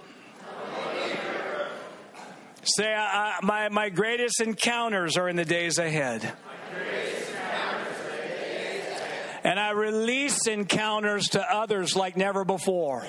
[2.66, 6.32] Say, I, I, my, my greatest encounters are in the days ahead.
[9.44, 13.06] And I release encounters to others like never before.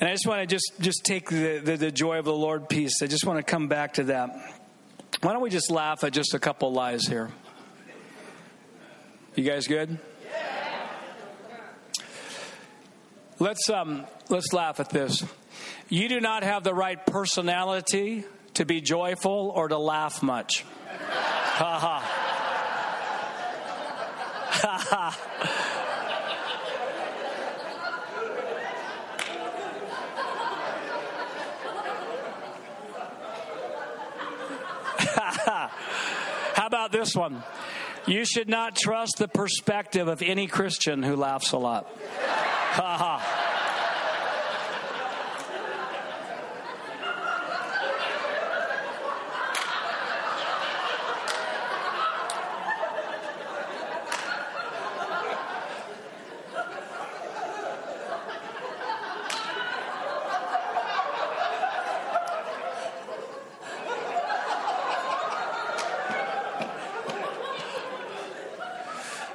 [0.00, 2.68] And I just want to just, just take the, the, the, joy of the Lord
[2.68, 3.02] piece.
[3.02, 4.30] I just want to come back to that.
[5.22, 7.30] Why don't we just laugh at just a couple lies here?
[9.34, 9.98] You guys good?
[13.40, 15.24] Let's um, let's laugh at this.
[15.88, 18.24] You do not have the right personality
[18.54, 20.64] to be joyful or to laugh much.
[20.88, 22.00] Ha ha.
[24.50, 25.24] Ha ha.
[36.54, 37.44] How about this one?
[38.06, 41.86] You should not trust the perspective of any Christian who laughs a lot.
[42.70, 43.38] Ha ha.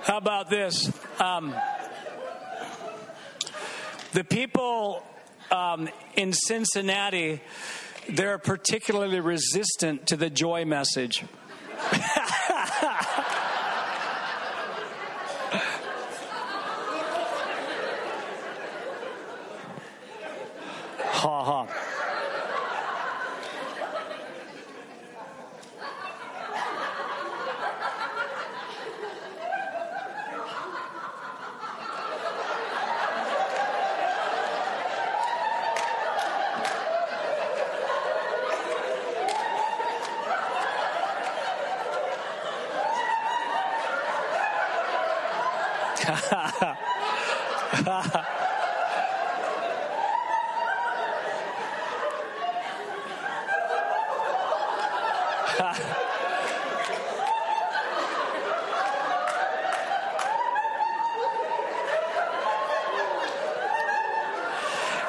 [0.03, 0.91] How about this?
[1.19, 1.55] Um,
[4.13, 5.03] the people
[5.51, 7.41] um, in Cincinnati,
[8.09, 11.23] they're particularly resistant to the joy message.
[21.01, 21.93] ha ha.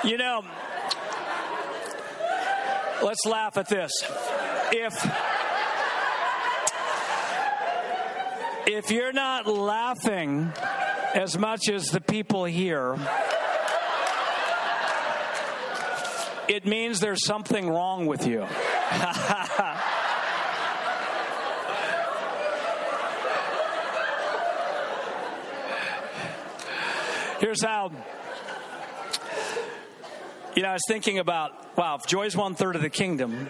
[0.05, 0.45] You know,
[3.03, 3.91] let's laugh at this.
[4.73, 4.95] If
[8.67, 10.53] if you're not laughing
[11.15, 12.99] as much as the people here,
[16.49, 18.47] it means there's something wrong with you.
[27.41, 27.93] Here's how
[30.57, 33.49] You know, I was thinking about, wow, if joy is one third of the kingdom,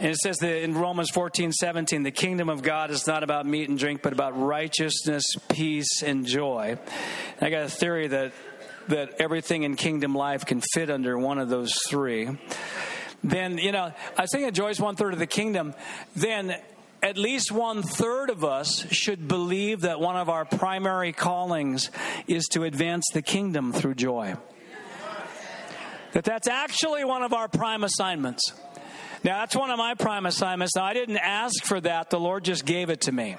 [0.00, 3.46] and it says that in Romans 14, 17, the kingdom of God is not about
[3.46, 6.78] meat and drink, but about righteousness, peace, and joy.
[7.38, 8.32] And I got a theory that,
[8.88, 12.28] that everything in kingdom life can fit under one of those three.
[13.24, 15.74] Then, you know, I was thinking joy is one third of the kingdom.
[16.14, 16.54] Then
[17.02, 21.90] at least one third of us should believe that one of our primary callings
[22.28, 24.36] is to advance the kingdom through joy.
[26.12, 28.52] That that's actually one of our prime assignments.
[29.24, 30.76] Now, that's one of my prime assignments.
[30.76, 33.36] Now, I didn't ask for that, the Lord just gave it to me.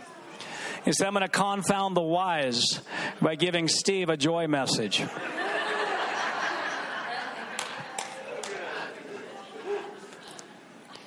[0.86, 2.82] He said, I'm going to confound the wise
[3.22, 5.04] by giving Steve a joy message.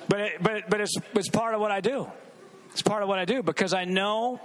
[0.07, 2.11] but it, but, but it's, it's part of what I do.
[2.71, 4.41] It's part of what I do because I know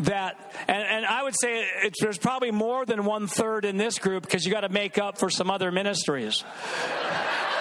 [0.00, 1.66] that, and, and I would say
[2.00, 5.18] there's probably more than one third in this group because you got to make up
[5.18, 6.44] for some other ministries.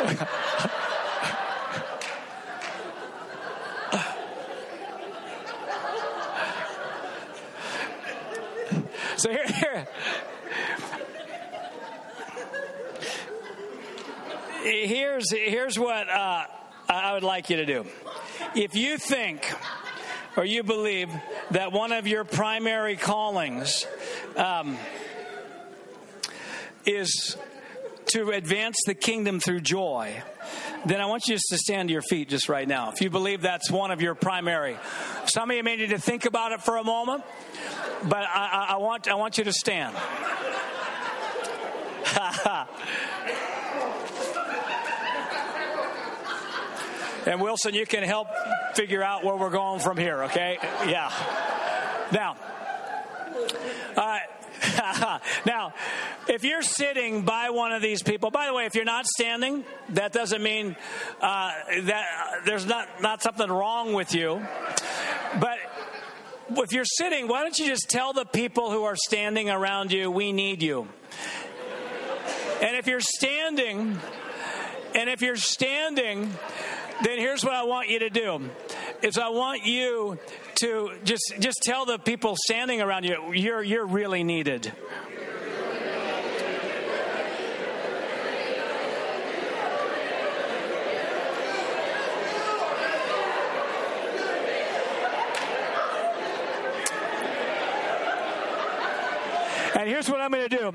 [9.22, 9.88] So here, here.
[14.64, 16.46] Here's, here's what uh,
[16.90, 17.86] I would like you to do.
[18.56, 19.54] If you think
[20.36, 21.10] or you believe
[21.52, 23.86] that one of your primary callings
[24.38, 24.76] um,
[26.88, 27.38] is
[28.08, 30.20] to advance the kingdom through joy,
[30.88, 32.92] then I want you just to stand to your feet just right now.
[32.92, 34.78] If you believe that's one of your primary,
[35.26, 37.24] some of you may need to think about it for a moment
[38.04, 39.96] but I, I, want I want you to stand.
[47.26, 48.28] and Wilson, you can help
[48.76, 50.24] figure out where we're going from here.
[50.24, 50.58] Okay?
[50.88, 51.12] Yeah.
[52.12, 52.36] Now,
[53.96, 54.28] right.
[55.46, 55.74] now,
[56.28, 59.64] if you're sitting by one of these people, by the way, if you're not standing,
[59.90, 60.76] that doesn't mean
[61.22, 61.52] uh,
[61.84, 64.46] that there's not, not something wrong with you.
[65.40, 65.58] But
[66.58, 70.12] if you're sitting, why don't you just tell the people who are standing around you,
[70.12, 70.88] we need you?
[72.62, 73.98] And if you're standing,
[74.94, 76.32] and if you're standing,
[77.04, 78.50] then here's what I want you to do.
[79.02, 80.20] Is I want you
[80.56, 84.72] to just just tell the people standing around you, you're you're really needed.
[99.82, 100.72] And here's what I'm going to do.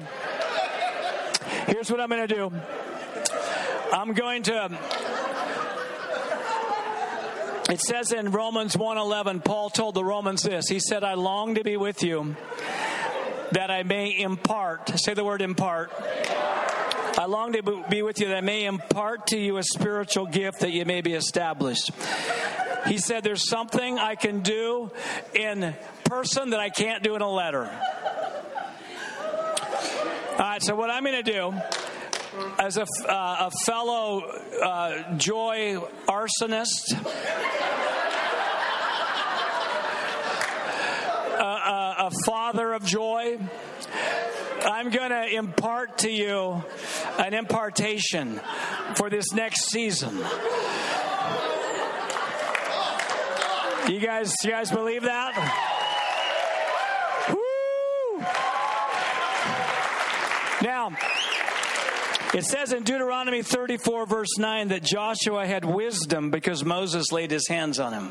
[1.68, 2.50] Here's what I'm going to do.
[3.92, 4.76] I'm going to
[7.70, 10.66] it says in Romans 1:11 Paul told the Romans this.
[10.68, 12.34] He said I long to be with you
[13.52, 14.98] that I may impart.
[14.98, 15.92] Say the word impart.
[17.16, 20.60] I long to be with you that I may impart to you a spiritual gift
[20.60, 21.92] that you may be established.
[22.88, 24.90] He said there's something I can do
[25.32, 25.76] in
[26.06, 27.70] person that I can't do in a letter.
[30.38, 31.54] All right, so what I'm going to do
[32.58, 34.20] as a, uh, a fellow
[34.62, 36.92] uh, joy arsonist,
[41.38, 43.38] a father of joy,
[44.64, 46.62] I'm going to impart to you
[47.18, 48.38] an impartation
[48.94, 50.18] for this next season.
[53.88, 55.72] You guys, you guys believe that?
[60.66, 60.90] Now,
[62.34, 67.46] it says in Deuteronomy 34, verse 9, that Joshua had wisdom because Moses laid his
[67.46, 68.10] hands on him.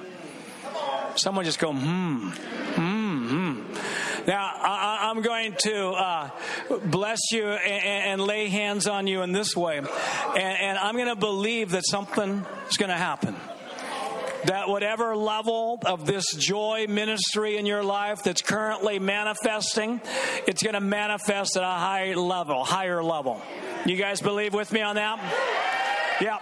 [1.18, 3.74] Someone just go, hmm, hmm, hmm.
[4.26, 6.30] Now, I, am going to uh,
[6.86, 9.80] bless you and, and, lay hands on you in this way.
[9.80, 9.88] And,
[10.38, 13.36] and I'm going to believe that something is going to happen
[14.46, 20.02] that whatever level of this joy ministry in your life that's currently manifesting,
[20.48, 23.42] it's going to manifest at a high level, higher level.
[23.86, 25.20] You guys believe with me on that?
[26.22, 26.40] Yeah.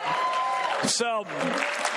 [0.85, 1.23] So,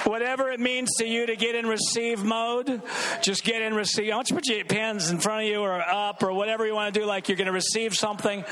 [0.05, 2.81] whatever it means to you to get in receive mode,
[3.21, 4.13] just get in receive.
[4.13, 6.67] I want you to put your pens in front of you or up or whatever
[6.67, 8.45] you want to do, like you're going to receive something.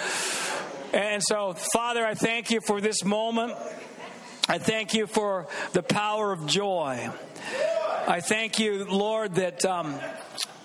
[0.93, 3.55] And so, Father, I thank you for this moment.
[4.47, 7.11] I thank you for the power of joy.
[8.07, 9.99] I thank you, Lord, that um,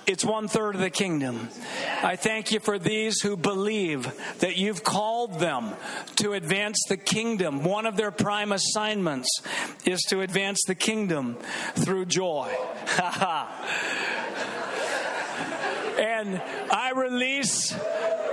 [0.06, 1.48] it's one third of the kingdom.
[2.04, 5.76] I thank you for these who believe that you've called them
[6.18, 7.64] to advance the kingdom.
[7.64, 9.30] One of their prime assignments
[9.86, 11.38] is to advance the kingdom
[11.76, 12.54] through joy.
[15.98, 17.74] and I release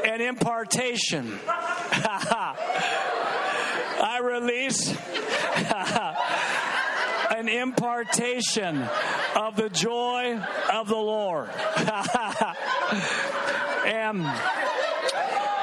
[0.05, 1.39] an impartation
[4.17, 4.89] I release
[7.37, 8.83] an impartation
[9.37, 10.41] of the joy
[10.73, 11.51] of the Lord.
[13.85, 14.25] and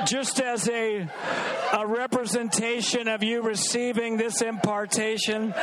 [0.07, 1.09] just as a,
[1.73, 5.55] a representation of you receiving this impartation,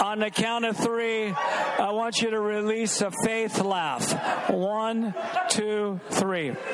[0.00, 4.48] on the count of three, I want you to release a faith laugh.
[4.50, 5.16] One,
[5.48, 6.54] two, three.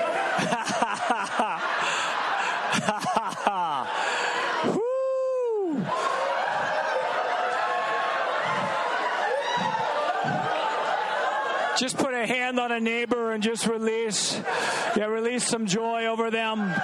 [4.65, 4.81] Woo!
[11.81, 14.39] Just put a hand on a neighbor and just release,
[14.97, 16.75] yeah, release some joy over them.